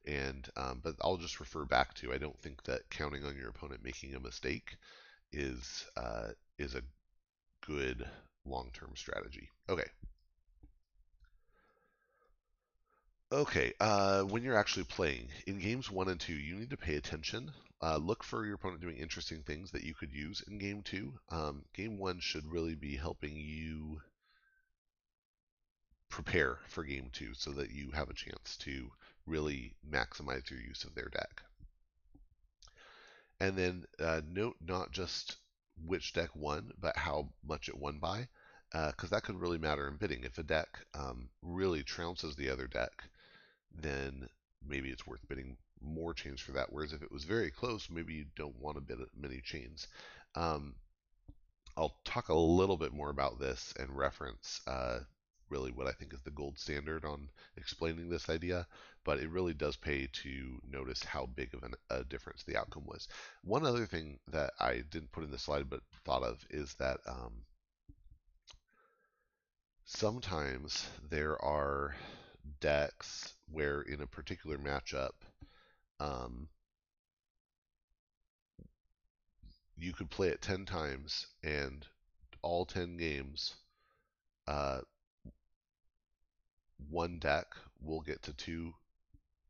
And 0.06 0.48
um, 0.56 0.80
but 0.82 0.94
I'll 1.02 1.16
just 1.16 1.40
refer 1.40 1.64
back 1.64 1.94
to 1.94 2.12
I 2.12 2.18
don't 2.18 2.38
think 2.40 2.62
that 2.64 2.88
counting 2.90 3.24
on 3.24 3.36
your 3.36 3.50
opponent 3.50 3.84
making 3.84 4.14
a 4.14 4.20
mistake 4.20 4.76
is 5.32 5.86
uh, 5.96 6.28
is 6.58 6.74
a 6.74 6.82
good 7.66 8.08
long-term 8.44 8.92
strategy. 8.96 9.48
Okay. 9.68 9.84
Okay, 13.32 13.72
uh, 13.78 14.22
when 14.22 14.42
you're 14.42 14.58
actually 14.58 14.84
playing 14.84 15.28
in 15.46 15.60
games 15.60 15.88
one 15.88 16.08
and 16.08 16.18
two, 16.18 16.34
you 16.34 16.56
need 16.56 16.70
to 16.70 16.76
pay 16.76 16.96
attention. 16.96 17.52
Uh, 17.80 17.96
look 17.96 18.24
for 18.24 18.44
your 18.44 18.56
opponent 18.56 18.80
doing 18.80 18.96
interesting 18.96 19.42
things 19.42 19.70
that 19.70 19.84
you 19.84 19.94
could 19.94 20.12
use 20.12 20.42
in 20.48 20.58
game 20.58 20.82
two. 20.82 21.12
Um, 21.30 21.62
game 21.72 21.96
one 21.96 22.18
should 22.18 22.44
really 22.44 22.74
be 22.74 22.96
helping 22.96 23.36
you 23.36 24.00
prepare 26.10 26.58
for 26.68 26.84
game 26.84 27.08
two 27.12 27.32
so 27.34 27.52
that 27.52 27.70
you 27.70 27.90
have 27.92 28.10
a 28.10 28.14
chance 28.14 28.56
to 28.58 28.90
really 29.26 29.74
maximize 29.88 30.50
your 30.50 30.60
use 30.60 30.84
of 30.84 30.94
their 30.94 31.08
deck. 31.08 31.42
And 33.40 33.56
then 33.56 33.84
uh, 33.98 34.20
note 34.30 34.56
not 34.60 34.92
just 34.92 35.36
which 35.86 36.12
deck 36.12 36.30
won, 36.34 36.72
but 36.78 36.96
how 36.96 37.30
much 37.46 37.68
it 37.68 37.78
won 37.78 37.98
by, 37.98 38.28
because 38.70 39.12
uh, 39.12 39.16
that 39.16 39.22
could 39.22 39.40
really 39.40 39.58
matter 39.58 39.88
in 39.88 39.96
bidding. 39.96 40.24
If 40.24 40.36
a 40.36 40.42
deck 40.42 40.68
um, 40.94 41.30
really 41.42 41.82
trounces 41.82 42.36
the 42.36 42.50
other 42.50 42.66
deck, 42.66 43.04
then 43.74 44.28
maybe 44.66 44.90
it's 44.90 45.06
worth 45.06 45.26
bidding 45.28 45.56
more 45.80 46.12
chains 46.12 46.40
for 46.40 46.52
that. 46.52 46.70
Whereas 46.70 46.92
if 46.92 47.02
it 47.02 47.12
was 47.12 47.24
very 47.24 47.50
close, 47.50 47.88
maybe 47.88 48.12
you 48.12 48.26
don't 48.36 48.60
want 48.60 48.76
to 48.76 48.82
bid 48.82 48.98
many 49.16 49.40
chains. 49.40 49.86
Um, 50.34 50.74
I'll 51.76 51.96
talk 52.04 52.28
a 52.28 52.34
little 52.34 52.76
bit 52.76 52.92
more 52.92 53.10
about 53.10 53.38
this 53.38 53.72
and 53.78 53.96
reference 53.96 54.60
uh, 54.66 54.98
really 55.50 55.72
what 55.72 55.86
I 55.86 55.92
think 55.92 56.14
is 56.14 56.20
the 56.22 56.30
gold 56.30 56.58
standard 56.58 57.04
on 57.04 57.28
explaining 57.56 58.08
this 58.08 58.28
idea, 58.28 58.66
but 59.04 59.18
it 59.18 59.30
really 59.30 59.54
does 59.54 59.76
pay 59.76 60.06
to 60.06 60.60
notice 60.68 61.02
how 61.02 61.26
big 61.26 61.54
of 61.54 61.62
an, 61.62 61.74
a 61.90 62.04
difference 62.04 62.42
the 62.44 62.56
outcome 62.56 62.86
was. 62.86 63.08
One 63.42 63.66
other 63.66 63.86
thing 63.86 64.18
that 64.28 64.52
I 64.60 64.82
didn't 64.90 65.12
put 65.12 65.24
in 65.24 65.30
the 65.30 65.38
slide 65.38 65.68
but 65.68 65.80
thought 66.04 66.22
of 66.22 66.44
is 66.50 66.74
that 66.74 67.00
um, 67.06 67.32
sometimes 69.84 70.88
there 71.10 71.42
are 71.44 71.94
decks 72.60 73.34
where 73.50 73.82
in 73.82 74.00
a 74.00 74.06
particular 74.06 74.58
matchup, 74.58 75.12
um, 75.98 76.48
you 79.76 79.92
could 79.92 80.10
play 80.10 80.28
it 80.28 80.42
10 80.42 80.66
times 80.66 81.26
and 81.42 81.86
all 82.42 82.64
10 82.64 82.96
games 82.96 83.54
uh, 84.46 84.80
one 86.88 87.18
deck 87.18 87.46
will 87.80 88.00
get 88.00 88.22
to 88.22 88.32
two 88.32 88.74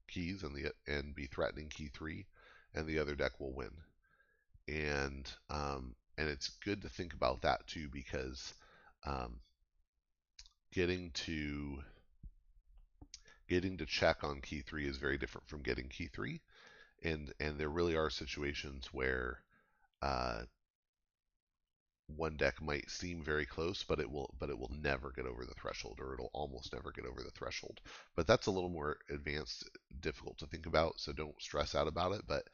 keys 0.09 0.43
and 0.43 0.55
the 0.55 0.73
and 0.87 1.15
be 1.15 1.27
threatening 1.27 1.69
key 1.69 1.89
three, 1.89 2.27
and 2.75 2.87
the 2.87 2.99
other 2.99 3.15
deck 3.15 3.33
will 3.39 3.53
win. 3.55 3.71
And 4.69 5.31
um, 5.49 5.95
and 6.19 6.29
it's 6.29 6.49
good 6.65 6.83
to 6.83 6.89
think 6.89 7.15
about 7.15 7.43
that 7.43 7.67
too 7.67 7.89
because 7.89 8.53
um, 9.07 9.41
getting 10.73 11.11
to 11.13 11.79
getting 13.49 13.79
to 13.79 13.87
check 13.87 14.23
on 14.23 14.41
key 14.41 14.63
three 14.63 14.87
is 14.87 14.97
very 14.97 15.19
different 15.19 15.49
from 15.49 15.63
getting 15.63 15.89
key 15.89 16.09
three, 16.13 16.41
and 17.03 17.33
and 17.41 17.59
there 17.59 17.69
really 17.69 17.97
are 17.97 18.11
situations 18.11 18.89
where 18.93 19.39
uh, 20.03 20.43
one 22.17 22.37
deck 22.37 22.61
might 22.63 22.91
seem 22.91 23.23
very 23.23 23.47
close, 23.47 23.83
but 23.83 24.01
it 24.01 24.11
will 24.11 24.35
but 24.39 24.51
it 24.51 24.59
will 24.59 24.73
never 24.83 25.13
get 25.15 25.27
over 25.27 25.45
the 25.45 25.55
threshold, 25.55 25.99
or 26.01 26.15
it'll 26.15 26.31
almost 26.33 26.73
never 26.73 26.91
get 26.93 27.07
over 27.07 27.23
the 27.23 27.31
threshold. 27.31 27.81
But 28.17 28.27
that's 28.27 28.47
a 28.47 28.51
little 28.51 28.71
more 28.71 28.99
advanced, 29.11 29.69
difficult 30.01 30.39
to 30.39 30.47
think 30.47 30.67
about, 30.67 31.01
so 31.01 31.13
don't 31.13 31.41
stress 31.41 31.75
out 31.75 31.89
about 31.89 32.13
it. 32.13 32.23
But 32.27 32.45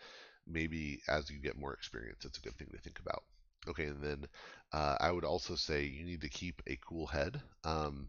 maybe 0.46 1.00
as 1.08 1.30
you 1.30 1.38
get 1.38 1.58
more 1.58 1.74
experience, 1.74 2.24
it's 2.24 2.38
a 2.38 2.42
good 2.42 2.56
thing 2.56 2.68
to 2.72 2.78
think 2.78 2.98
about. 2.98 3.24
Okay, 3.68 3.86
and 3.86 4.02
then 4.02 4.26
uh, 4.72 4.96
I 5.00 5.10
would 5.10 5.24
also 5.24 5.56
say 5.56 5.84
you 5.84 6.04
need 6.04 6.20
to 6.20 6.28
keep 6.28 6.62
a 6.66 6.78
cool 6.86 7.06
head. 7.06 7.40
Um, 7.64 8.08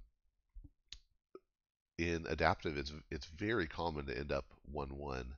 in 1.98 2.26
adaptive, 2.30 2.78
it's 2.78 2.94
it's 3.10 3.26
very 3.26 3.68
common 3.68 4.06
to 4.06 4.18
end 4.18 4.32
up 4.32 4.46
one 4.72 4.98
one. 4.98 5.34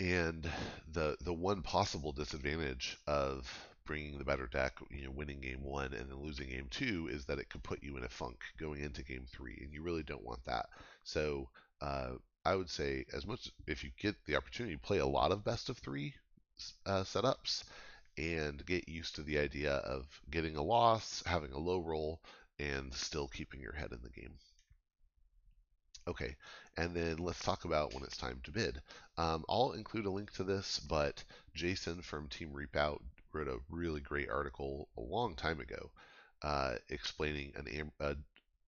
And 0.00 0.50
the 0.92 1.16
the 1.20 1.34
one 1.34 1.62
possible 1.62 2.12
disadvantage 2.12 2.96
of 3.06 3.69
bringing 3.90 4.18
the 4.18 4.24
better 4.24 4.46
deck, 4.46 4.78
you 4.88 5.02
know, 5.02 5.10
winning 5.10 5.40
game 5.40 5.64
one 5.64 5.92
and 5.92 6.08
then 6.08 6.22
losing 6.22 6.48
game 6.48 6.68
two 6.70 7.08
is 7.10 7.24
that 7.24 7.40
it 7.40 7.50
could 7.50 7.64
put 7.64 7.82
you 7.82 7.96
in 7.96 8.04
a 8.04 8.08
funk 8.08 8.36
going 8.56 8.80
into 8.80 9.02
game 9.02 9.26
three, 9.26 9.58
and 9.60 9.72
you 9.72 9.82
really 9.82 10.04
don't 10.04 10.22
want 10.22 10.38
that. 10.44 10.66
So 11.02 11.48
uh, 11.80 12.10
I 12.44 12.54
would 12.54 12.70
say, 12.70 13.04
as 13.12 13.26
much 13.26 13.50
if 13.66 13.82
you 13.82 13.90
get 13.98 14.14
the 14.26 14.36
opportunity, 14.36 14.76
play 14.76 14.98
a 14.98 15.06
lot 15.06 15.32
of 15.32 15.44
best 15.44 15.70
of 15.70 15.78
three 15.78 16.14
uh, 16.86 17.02
setups 17.02 17.64
and 18.16 18.64
get 18.64 18.88
used 18.88 19.16
to 19.16 19.22
the 19.22 19.40
idea 19.40 19.72
of 19.72 20.06
getting 20.30 20.54
a 20.54 20.62
loss, 20.62 21.24
having 21.26 21.50
a 21.50 21.58
low 21.58 21.80
roll, 21.80 22.20
and 22.60 22.94
still 22.94 23.26
keeping 23.26 23.60
your 23.60 23.74
head 23.74 23.90
in 23.90 23.98
the 24.04 24.20
game. 24.20 24.34
Okay, 26.06 26.36
and 26.76 26.94
then 26.94 27.16
let's 27.16 27.40
talk 27.40 27.64
about 27.64 27.92
when 27.92 28.04
it's 28.04 28.16
time 28.16 28.40
to 28.44 28.52
bid. 28.52 28.80
Um, 29.18 29.44
I'll 29.48 29.72
include 29.72 30.06
a 30.06 30.10
link 30.10 30.30
to 30.34 30.44
this, 30.44 30.78
but 30.78 31.24
Jason 31.54 32.02
from 32.02 32.28
Team 32.28 32.52
Reapout 32.54 33.00
wrote 33.32 33.48
a 33.48 33.58
really 33.68 34.00
great 34.00 34.30
article 34.30 34.88
a 34.96 35.00
long 35.00 35.34
time 35.34 35.60
ago 35.60 35.90
uh, 36.42 36.74
explaining 36.88 37.52
an 37.56 37.90
a, 38.00 38.16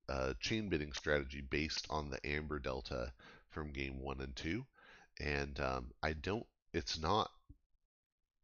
a 0.08 0.34
chain 0.40 0.68
bidding 0.68 0.92
strategy 0.92 1.40
based 1.40 1.86
on 1.90 2.10
the 2.10 2.24
Amber 2.26 2.58
Delta 2.58 3.12
from 3.50 3.72
game 3.72 4.00
one 4.00 4.20
and 4.20 4.34
two. 4.36 4.64
And 5.20 5.58
um, 5.60 5.90
I 6.02 6.14
don't, 6.14 6.46
it's 6.72 7.00
not, 7.00 7.30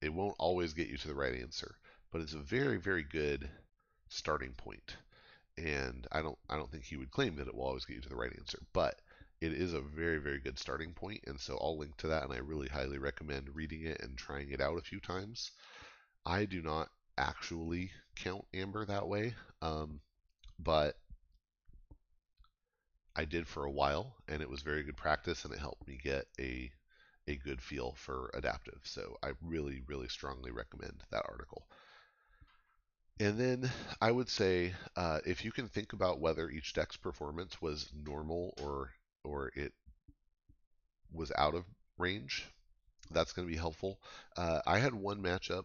it 0.01 0.13
won't 0.13 0.37
always 0.39 0.75
get 0.75 0.89
you 0.89 0.97
to 0.97 1.09
the 1.09 1.15
right 1.15 1.35
answer, 1.41 1.75
but 2.13 2.21
it's 2.21 2.35
a 2.35 2.39
very, 2.39 2.79
very 2.79 3.03
good 3.03 3.49
starting 4.09 4.53
point. 4.53 4.97
And 5.57 6.07
I 6.13 6.23
don't, 6.23 6.39
I 6.49 6.57
don't 6.57 6.71
think 6.71 6.85
he 6.85 6.97
would 6.97 7.11
claim 7.11 7.37
that 7.37 7.49
it 7.49 7.55
will 7.55 7.65
always 7.65 7.85
get 7.85 7.97
you 7.97 8.03
to 8.03 8.09
the 8.09 8.17
right 8.17 8.33
answer, 8.39 8.59
but 8.73 9.01
it 9.41 9.53
is 9.53 9.73
a 9.73 9.81
very, 9.81 10.19
very 10.19 10.39
good 10.39 10.59
starting 10.59 10.93
point. 10.93 11.21
And 11.27 11.39
so 11.41 11.59
I'll 11.61 11.79
link 11.79 11.97
to 11.99 12.09
that, 12.09 12.25
and 12.25 12.33
I 12.33 12.39
really 12.39 12.69
highly 12.69 12.99
recommend 12.99 13.55
reading 13.55 13.85
it 13.87 14.01
and 14.01 14.17
trying 14.17 14.51
it 14.51 14.61
out 14.61 14.79
a 14.79 14.83
few 14.83 15.01
times. 15.01 15.51
I 16.29 16.45
do 16.45 16.61
not 16.61 16.91
actually 17.17 17.91
count 18.15 18.45
Amber 18.53 18.85
that 18.85 19.09
way, 19.09 19.35
um, 19.63 20.01
but 20.59 20.99
I 23.17 23.25
did 23.25 23.47
for 23.49 23.65
a 23.65 23.71
while, 23.71 24.15
and 24.29 24.41
it 24.43 24.49
was 24.49 24.63
very 24.63 24.83
good 24.83 24.97
practice, 24.97 25.45
and 25.45 25.53
it 25.53 25.59
helped 25.59 25.87
me 25.89 25.97
get 26.03 26.29
a 26.39 26.71
a 27.27 27.37
good 27.37 27.63
feel 27.63 27.95
for 27.95 28.31
adaptive. 28.35 28.81
So 28.85 29.19
I 29.23 29.33
really, 29.43 29.83
really 29.87 30.09
strongly 30.09 30.51
recommend 30.51 31.03
that 31.11 31.27
article. 31.29 31.67
And 33.21 33.39
then 33.39 33.71
I 34.01 34.11
would 34.11 34.29
say 34.29 34.75
uh, 34.97 35.21
if 35.25 35.45
you 35.45 35.53
can 35.53 35.69
think 35.69 35.93
about 35.93 36.21
whether 36.21 36.51
each 36.51 36.73
deck's 36.73 36.97
performance 36.97 37.63
was 37.63 37.89
normal 37.93 38.55
or 38.61 38.93
or 39.25 39.53
it 39.55 39.73
was 41.13 41.33
out 41.37 41.55
of 41.55 41.65
range, 41.99 42.47
that's 43.11 43.33
going 43.33 43.47
to 43.47 43.53
be 43.53 43.59
helpful. 43.59 44.01
Uh, 44.37 44.61
I 44.67 44.79
had 44.79 44.95
one 44.95 45.23
matchup 45.23 45.65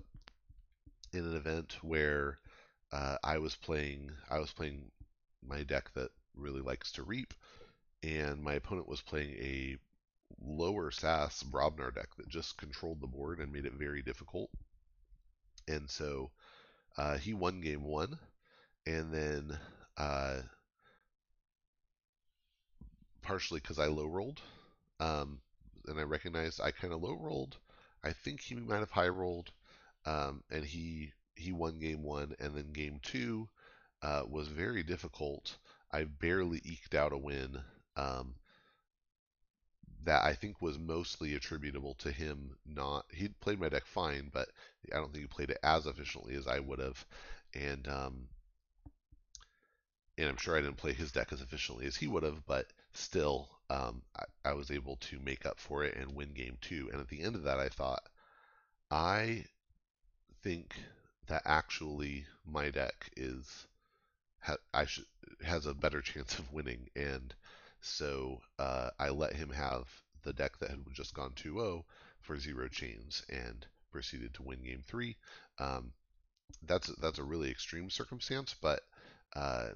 in 1.14 1.26
an 1.26 1.36
event 1.36 1.78
where 1.82 2.38
uh, 2.92 3.18
I 3.24 3.38
was 3.38 3.56
playing 3.56 4.12
I 4.30 4.40
was 4.40 4.52
playing 4.52 4.92
my 5.46 5.64
deck 5.64 5.92
that 5.94 6.10
really 6.36 6.62
likes 6.62 6.92
to 6.94 7.04
reap, 7.04 7.34
and 8.04 8.44
my 8.44 8.54
opponent 8.54 8.88
was 8.88 9.02
playing 9.02 9.32
a 9.34 9.78
lower 10.42 10.92
SAS 10.92 11.44
Brobnar 11.44 11.94
deck 11.94 12.10
that 12.18 12.28
just 12.30 12.58
controlled 12.58 13.02
the 13.02 13.08
board 13.08 13.40
and 13.40 13.52
made 13.52 13.66
it 13.66 13.74
very 13.74 14.02
difficult. 14.02 14.50
And 15.68 15.90
so 15.90 16.32
uh, 16.98 17.18
he 17.18 17.34
won 17.34 17.62
game 17.62 17.84
one, 17.84 18.18
and 18.86 19.14
then 19.14 19.58
uh, 19.98 20.42
partially 23.22 23.60
because 23.60 23.80
I 23.80 23.88
low 23.88 24.06
rolled, 24.06 24.42
um, 25.00 25.40
and 25.88 26.00
I 26.00 26.04
recognized 26.04 26.62
I 26.62 26.72
kind 26.72 26.94
of 26.94 27.02
low 27.02 27.14
rolled. 27.14 27.58
I 28.04 28.12
think 28.12 28.42
he 28.42 28.56
might 28.56 28.80
have 28.80 28.92
high 28.92 29.08
rolled, 29.08 29.52
um, 30.06 30.44
and 30.50 30.66
he 30.66 31.14
he 31.36 31.52
won 31.52 31.80
game 31.80 32.04
one, 32.04 32.36
and 32.40 32.56
then 32.56 32.72
game 32.72 33.00
two 33.02 33.50
uh, 34.02 34.24
was 34.28 34.48
very 34.48 34.84
difficult. 34.84 35.58
I 35.92 36.06
barely 36.06 36.62
eked 36.64 36.96
out 36.96 37.14
a 37.14 37.18
win. 37.18 37.58
Um, 37.96 38.36
that 40.06 40.24
I 40.24 40.34
think 40.34 40.62
was 40.62 40.78
mostly 40.78 41.34
attributable 41.36 41.94
to 41.96 42.12
him 42.12 42.58
not 42.66 43.06
he 43.12 43.30
played 43.30 43.60
my 43.60 43.70
deck 43.70 43.86
fine, 43.86 44.30
but 44.34 44.50
I 44.92 44.98
don't 44.98 45.12
think 45.14 45.24
he 45.24 45.28
played 45.28 45.50
it 45.50 45.60
as 45.64 45.86
efficiently 45.86 46.36
as 46.36 46.48
I 46.48 46.60
would 46.60 46.80
have, 46.80 47.06
and 47.54 47.88
um, 47.88 48.28
and 50.18 50.28
I'm 50.28 50.38
sure 50.38 50.58
I 50.58 50.62
didn't 50.62 50.78
play 50.78 50.94
his 50.94 51.12
deck 51.12 51.32
as 51.32 51.42
efficiently 51.42 51.86
as 51.86 51.96
he 51.96 52.08
would 52.08 52.24
have, 52.24 52.46
but 52.46 52.68
still, 52.92 53.50
um, 53.70 54.02
I, 54.16 54.50
I 54.50 54.54
was 54.54 54.72
able 54.72 54.98
to 54.98 55.20
make 55.20 55.46
up 55.46 55.60
for 55.60 55.84
it 55.84 55.96
and 55.96 56.16
win 56.16 56.34
game 56.34 56.58
two. 56.62 56.90
And 56.92 57.02
at 57.02 57.08
the 57.08 57.22
end 57.22 57.36
of 57.36 57.44
that, 57.44 57.60
I 57.60 57.70
thought, 57.70 58.08
I 58.92 59.46
think 60.44 60.76
that 61.28 61.42
actually 61.46 62.26
my 62.46 62.70
deck 62.70 63.10
is 63.18 63.68
ha, 64.42 64.58
I 64.74 64.86
should 64.86 65.06
has 65.42 65.66
a 65.66 65.74
better 65.74 66.02
chance 66.02 66.38
of 66.40 66.54
winning, 66.54 66.90
and 66.96 67.34
so 67.82 68.42
uh, 68.60 68.92
I 69.00 69.10
let 69.10 69.36
him 69.36 69.50
have 69.50 69.88
the 70.24 70.34
deck 70.34 70.60
that 70.60 70.70
had 70.70 70.86
just 70.94 71.14
gone 71.14 71.32
2-0 71.32 71.84
for 72.22 72.38
zero 72.40 72.68
chains 72.70 73.24
and 73.30 73.66
proceeded 73.92 74.34
to 74.36 74.44
win 74.44 74.64
game 74.64 74.84
three. 74.86 75.18
Um, 75.60 75.94
that's 76.66 76.88
that's 77.02 77.20
a 77.20 77.24
really 77.24 77.50
extreme 77.50 77.90
circumstance, 77.90 78.56
but 78.62 78.82
uh, 79.36 79.70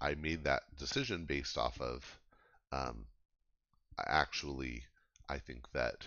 I 0.00 0.14
made 0.14 0.44
that 0.44 0.62
decision 0.76 1.24
based 1.24 1.58
off 1.58 1.80
of 1.80 2.20
um, 2.72 3.06
actually 3.98 4.84
I 5.28 5.38
think 5.38 5.70
that 5.72 6.06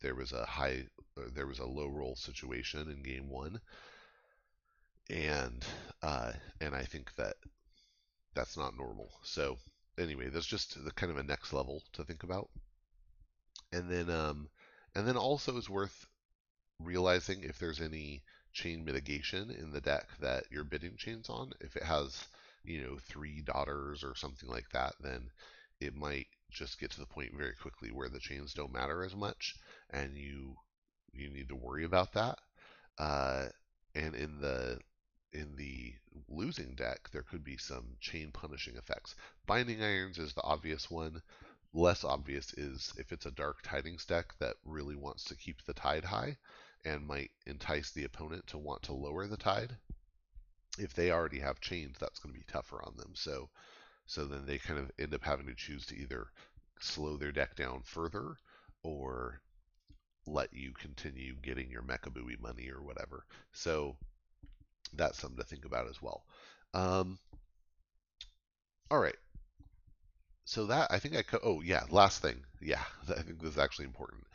there 0.00 0.14
was 0.14 0.32
a 0.32 0.46
high 0.46 0.86
there 1.34 1.46
was 1.46 1.58
a 1.58 1.66
low 1.66 1.88
roll 1.88 2.16
situation 2.16 2.90
in 2.90 3.02
game 3.02 3.28
one. 3.28 3.60
And 5.08 5.64
uh, 6.02 6.32
and 6.60 6.74
I 6.74 6.82
think 6.82 7.14
that 7.16 7.34
that's 8.34 8.56
not 8.56 8.76
normal. 8.76 9.10
So 9.22 9.58
anyway 9.98 10.28
that's 10.28 10.46
just 10.46 10.82
the 10.84 10.92
kind 10.92 11.10
of 11.10 11.18
a 11.18 11.22
next 11.22 11.52
level 11.52 11.82
to 11.94 12.04
think 12.04 12.22
about. 12.22 12.48
And 13.72 13.90
then 13.90 14.10
um, 14.10 14.48
and 14.94 15.06
then 15.06 15.16
also 15.16 15.56
is 15.56 15.68
worth 15.68 16.06
realizing 16.78 17.42
if 17.42 17.58
there's 17.58 17.80
any 17.80 18.22
chain 18.52 18.84
mitigation 18.84 19.50
in 19.50 19.70
the 19.70 19.80
deck 19.80 20.08
that 20.20 20.44
you're 20.50 20.64
bidding 20.64 20.96
chains 20.96 21.28
on. 21.28 21.52
If 21.60 21.76
it 21.76 21.84
has 21.84 22.26
you 22.64 22.82
know, 22.82 22.98
three 22.98 23.42
daughters 23.42 24.04
or 24.04 24.14
something 24.14 24.48
like 24.48 24.68
that, 24.72 24.94
then 25.00 25.30
it 25.80 25.94
might 25.94 26.26
just 26.50 26.78
get 26.78 26.90
to 26.90 27.00
the 27.00 27.06
point 27.06 27.32
very 27.34 27.54
quickly 27.54 27.90
where 27.90 28.08
the 28.08 28.20
chains 28.20 28.54
don't 28.54 28.72
matter 28.72 29.02
as 29.02 29.14
much, 29.14 29.54
and 29.90 30.16
you 30.16 30.56
you 31.20 31.30
need 31.30 31.48
to 31.48 31.56
worry 31.56 31.84
about 31.84 32.12
that. 32.14 32.38
Uh, 32.98 33.46
and 33.94 34.14
in 34.14 34.40
the 34.40 34.78
in 35.32 35.54
the 35.56 35.94
losing 36.28 36.74
deck, 36.74 37.08
there 37.12 37.22
could 37.22 37.44
be 37.44 37.56
some 37.56 37.96
chain 38.00 38.30
punishing 38.32 38.76
effects. 38.76 39.14
Binding 39.46 39.82
irons 39.82 40.18
is 40.18 40.32
the 40.32 40.42
obvious 40.42 40.90
one. 40.90 41.22
Less 41.72 42.02
obvious 42.02 42.52
is 42.54 42.92
if 42.96 43.12
it's 43.12 43.26
a 43.26 43.30
dark 43.30 43.62
tidings 43.62 44.04
deck 44.04 44.34
that 44.40 44.56
really 44.64 44.96
wants 44.96 45.24
to 45.24 45.36
keep 45.36 45.64
the 45.64 45.74
tide 45.74 46.04
high 46.04 46.36
and 46.84 47.06
might 47.06 47.30
entice 47.46 47.92
the 47.92 48.04
opponent 48.04 48.46
to 48.48 48.58
want 48.58 48.82
to 48.82 48.92
lower 48.92 49.28
the 49.28 49.36
tide 49.36 49.76
if 50.78 50.94
they 50.94 51.10
already 51.10 51.40
have 51.40 51.60
chains, 51.60 51.96
that's 51.98 52.18
going 52.18 52.32
to 52.32 52.38
be 52.38 52.46
tougher 52.46 52.80
on 52.84 52.96
them. 52.96 53.12
So, 53.14 53.50
so 54.06 54.24
then 54.24 54.46
they 54.46 54.58
kind 54.58 54.78
of 54.78 54.90
end 54.98 55.14
up 55.14 55.24
having 55.24 55.46
to 55.46 55.54
choose 55.54 55.86
to 55.86 55.96
either 55.96 56.28
slow 56.80 57.16
their 57.16 57.32
deck 57.32 57.56
down 57.56 57.82
further 57.82 58.36
or 58.82 59.40
let 60.26 60.52
you 60.52 60.72
continue 60.72 61.34
getting 61.42 61.70
your 61.70 61.82
Mechabooey 61.82 62.40
money 62.40 62.70
or 62.70 62.82
whatever. 62.82 63.24
So 63.52 63.96
that's 64.94 65.18
something 65.18 65.38
to 65.38 65.44
think 65.44 65.64
about 65.64 65.88
as 65.88 66.00
well. 66.02 66.24
Um, 66.74 67.18
all 68.90 68.98
right. 69.00 69.16
So 70.44 70.66
that 70.66 70.90
I 70.90 70.98
think 70.98 71.16
I 71.16 71.22
co- 71.22 71.40
oh 71.42 71.62
yeah 71.62 71.84
last 71.90 72.20
thing 72.20 72.44
yeah 72.60 72.84
I 73.08 73.22
think 73.22 73.40
this 73.40 73.52
is 73.52 73.58
actually 73.58 73.86
important. 73.86 74.26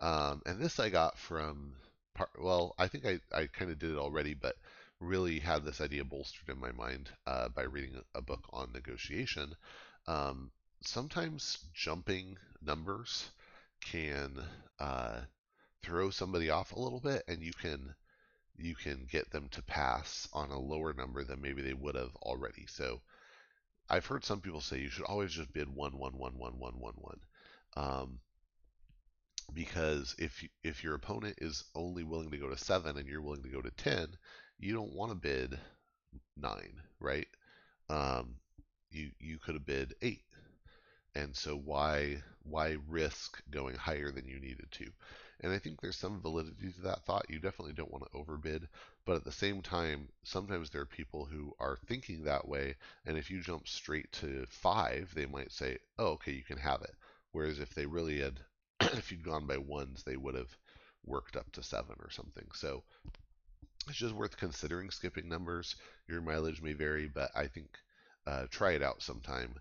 Um, 0.00 0.42
and 0.46 0.58
this 0.60 0.78
I 0.80 0.90
got 0.90 1.18
from 1.18 1.74
part, 2.14 2.30
well 2.38 2.74
I 2.78 2.88
think 2.88 3.06
I 3.06 3.20
I 3.32 3.46
kind 3.46 3.70
of 3.70 3.78
did 3.78 3.92
it 3.92 3.98
already 3.98 4.34
but 4.34 4.56
really 5.00 5.38
had 5.40 5.64
this 5.64 5.80
idea 5.80 6.04
bolstered 6.04 6.48
in 6.50 6.60
my 6.60 6.72
mind 6.72 7.10
uh, 7.26 7.48
by 7.48 7.62
reading 7.62 8.02
a 8.14 8.20
book 8.20 8.44
on 8.52 8.72
negotiation. 8.72 9.56
Um, 10.06 10.52
sometimes 10.82 11.58
jumping 11.72 12.36
numbers 12.60 13.30
can 13.80 14.38
uh, 14.78 15.20
throw 15.82 16.10
somebody 16.10 16.50
off 16.50 16.72
a 16.72 16.80
little 16.80 17.00
bit, 17.00 17.22
and 17.28 17.42
you 17.42 17.52
can 17.52 17.94
you 18.56 18.74
can 18.74 19.06
get 19.10 19.30
them 19.30 19.48
to 19.50 19.62
pass 19.62 20.28
on 20.32 20.50
a 20.50 20.58
lower 20.58 20.92
number 20.92 21.24
than 21.24 21.40
maybe 21.40 21.62
they 21.62 21.74
would 21.74 21.94
have 21.94 22.14
already. 22.16 22.66
So 22.66 23.00
I've 23.88 24.06
heard 24.06 24.24
some 24.24 24.40
people 24.40 24.60
say 24.60 24.78
you 24.78 24.90
should 24.90 25.06
always 25.06 25.32
just 25.32 25.52
bid 25.52 25.68
one 25.68 25.98
one 25.98 26.16
one 26.16 26.38
one 26.38 26.58
one 26.58 26.74
one 26.78 26.94
one. 26.96 27.20
Um, 27.76 28.20
because 29.52 30.14
if 30.18 30.44
if 30.62 30.84
your 30.84 30.94
opponent 30.94 31.36
is 31.40 31.64
only 31.74 32.04
willing 32.04 32.30
to 32.30 32.38
go 32.38 32.48
to 32.48 32.56
seven 32.56 32.96
and 32.96 33.08
you're 33.08 33.22
willing 33.22 33.42
to 33.42 33.48
go 33.48 33.60
to 33.60 33.70
ten, 33.72 34.08
you 34.58 34.72
don't 34.72 34.94
want 34.94 35.10
to 35.10 35.16
bid 35.16 35.58
nine, 36.36 36.80
right? 37.00 37.26
Um, 37.88 38.36
you 38.90 39.10
you 39.18 39.38
could 39.38 39.54
have 39.54 39.66
bid 39.66 39.94
eight, 40.02 40.22
and 41.14 41.36
so 41.36 41.56
why 41.56 42.22
why 42.42 42.76
risk 42.88 43.42
going 43.50 43.76
higher 43.76 44.10
than 44.10 44.26
you 44.26 44.40
needed 44.40 44.70
to? 44.72 44.90
And 45.40 45.52
I 45.52 45.58
think 45.58 45.80
there's 45.80 45.96
some 45.96 46.20
validity 46.20 46.70
to 46.72 46.80
that 46.82 47.04
thought. 47.04 47.30
You 47.30 47.38
definitely 47.38 47.72
don't 47.74 47.90
want 47.90 48.04
to 48.04 48.18
overbid, 48.18 48.68
but 49.04 49.16
at 49.16 49.24
the 49.24 49.32
same 49.32 49.62
time, 49.62 50.08
sometimes 50.22 50.70
there 50.70 50.82
are 50.82 50.86
people 50.86 51.24
who 51.24 51.54
are 51.58 51.78
thinking 51.86 52.24
that 52.24 52.46
way, 52.46 52.76
and 53.06 53.16
if 53.16 53.30
you 53.30 53.40
jump 53.40 53.66
straight 53.66 54.12
to 54.12 54.46
five, 54.48 55.12
they 55.14 55.26
might 55.26 55.52
say, 55.52 55.78
"Oh, 55.98 56.12
okay, 56.12 56.32
you 56.32 56.42
can 56.42 56.58
have 56.58 56.82
it." 56.82 56.94
Whereas 57.32 57.58
if 57.60 57.74
they 57.74 57.86
really 57.86 58.20
had, 58.20 58.40
if 58.80 59.10
you'd 59.10 59.24
gone 59.24 59.46
by 59.46 59.58
ones, 59.58 60.02
they 60.02 60.16
would 60.16 60.34
have 60.34 60.56
worked 61.04 61.36
up 61.36 61.50
to 61.52 61.62
seven 61.62 61.96
or 62.00 62.10
something. 62.10 62.46
So 62.54 62.84
it's 63.88 63.98
just 63.98 64.14
worth 64.14 64.36
considering 64.36 64.90
skipping 64.90 65.28
numbers. 65.28 65.76
Your 66.06 66.20
mileage 66.20 66.62
may 66.62 66.72
vary, 66.74 67.08
but 67.08 67.30
I 67.34 67.46
think 67.46 67.78
uh, 68.26 68.46
try 68.50 68.72
it 68.72 68.82
out 68.82 69.02
sometime. 69.02 69.54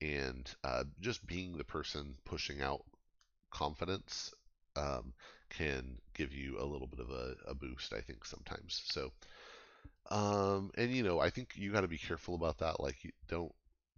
And 0.00 0.50
uh, 0.64 0.84
just 1.00 1.26
being 1.26 1.56
the 1.56 1.64
person 1.64 2.14
pushing 2.24 2.62
out 2.62 2.84
confidence 3.50 4.32
um, 4.76 5.12
can 5.50 5.98
give 6.14 6.32
you 6.32 6.58
a 6.58 6.64
little 6.64 6.86
bit 6.86 7.00
of 7.00 7.10
a, 7.10 7.34
a 7.46 7.54
boost, 7.54 7.92
I 7.92 8.00
think, 8.00 8.24
sometimes. 8.24 8.82
So, 8.86 9.12
um, 10.10 10.70
and 10.76 10.90
you 10.90 11.02
know, 11.02 11.20
I 11.20 11.30
think 11.30 11.52
you 11.56 11.72
got 11.72 11.82
to 11.82 11.88
be 11.88 11.98
careful 11.98 12.34
about 12.34 12.58
that. 12.58 12.80
Like, 12.80 13.04
you 13.04 13.10
don't 13.28 13.52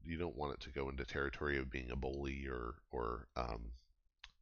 you 0.05 0.19
don't 0.19 0.37
want 0.37 0.55
it 0.55 0.61
to 0.61 0.71
go 0.71 0.88
into 0.88 1.05
territory 1.05 1.59
of 1.59 1.71
being 1.71 1.91
a 1.91 1.97
bully 1.97 2.47
or 2.49 2.75
or 2.91 3.29
um, 3.37 3.71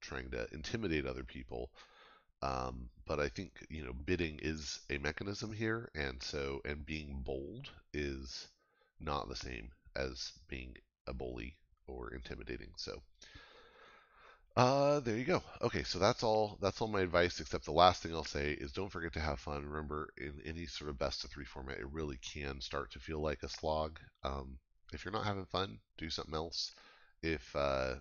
trying 0.00 0.30
to 0.30 0.46
intimidate 0.52 1.06
other 1.06 1.24
people. 1.24 1.70
Um, 2.42 2.88
but 3.06 3.20
I 3.20 3.28
think 3.28 3.66
you 3.68 3.84
know 3.84 3.92
bidding 3.92 4.38
is 4.42 4.80
a 4.88 4.98
mechanism 4.98 5.52
here, 5.52 5.90
and 5.94 6.22
so 6.22 6.60
and 6.64 6.86
being 6.86 7.22
bold 7.22 7.68
is 7.92 8.48
not 8.98 9.28
the 9.28 9.36
same 9.36 9.70
as 9.96 10.32
being 10.48 10.76
a 11.10 11.14
bully 11.14 11.56
or 11.86 12.14
intimidating. 12.14 12.70
So 12.76 13.02
uh, 14.56 15.00
there 15.00 15.16
you 15.16 15.24
go. 15.24 15.42
Okay, 15.62 15.84
so 15.84 15.98
that's 15.98 16.22
all. 16.22 16.58
That's 16.60 16.80
all 16.80 16.88
my 16.88 17.00
advice. 17.00 17.40
Except 17.40 17.64
the 17.64 17.72
last 17.72 18.02
thing 18.02 18.12
I'll 18.12 18.24
say 18.24 18.52
is 18.52 18.72
don't 18.72 18.90
forget 18.90 19.12
to 19.14 19.20
have 19.20 19.38
fun. 19.38 19.64
Remember, 19.64 20.08
in 20.18 20.40
any 20.44 20.66
sort 20.66 20.90
of 20.90 20.98
best 20.98 21.24
of 21.24 21.30
three 21.30 21.44
format, 21.44 21.78
it 21.78 21.92
really 21.92 22.18
can 22.18 22.60
start 22.60 22.90
to 22.92 22.98
feel 22.98 23.20
like 23.20 23.42
a 23.42 23.48
slog. 23.48 24.00
Um, 24.24 24.58
if 24.92 25.04
you're 25.04 25.12
not 25.12 25.24
having 25.24 25.46
fun, 25.46 25.78
do 25.98 26.10
something 26.10 26.34
else. 26.34 26.72
If 27.22 27.54
uh, 27.54 27.96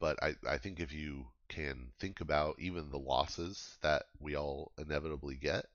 but 0.00 0.22
I, 0.22 0.34
I 0.48 0.58
think 0.58 0.80
if 0.80 0.92
you 0.92 1.26
can 1.48 1.92
think 2.00 2.20
about 2.20 2.56
even 2.58 2.90
the 2.90 2.98
losses 2.98 3.78
that 3.82 4.02
we 4.18 4.34
all 4.34 4.72
inevitably 4.76 5.36
get 5.36 5.66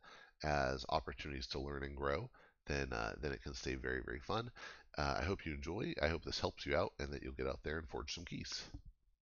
as 0.44 0.86
opportunities 0.90 1.48
to 1.48 1.60
learn 1.60 1.84
and 1.84 1.96
grow, 1.96 2.30
then 2.66 2.92
uh, 2.92 3.14
then 3.22 3.32
it 3.32 3.42
can 3.42 3.54
stay 3.54 3.76
very 3.76 4.02
very 4.06 4.20
fun. 4.20 4.52
Uh, 4.98 5.18
I 5.20 5.24
hope 5.24 5.46
you 5.46 5.54
enjoy. 5.54 5.94
I 6.02 6.08
hope 6.08 6.24
this 6.24 6.40
helps 6.40 6.66
you 6.66 6.76
out 6.76 6.94
and 7.00 7.12
that 7.14 7.22
you'll 7.22 7.34
get 7.34 7.48
out 7.48 7.60
there 7.64 7.78
and 7.78 7.88
forge 7.88 8.16
some 8.16 8.26
keys. 8.26 8.64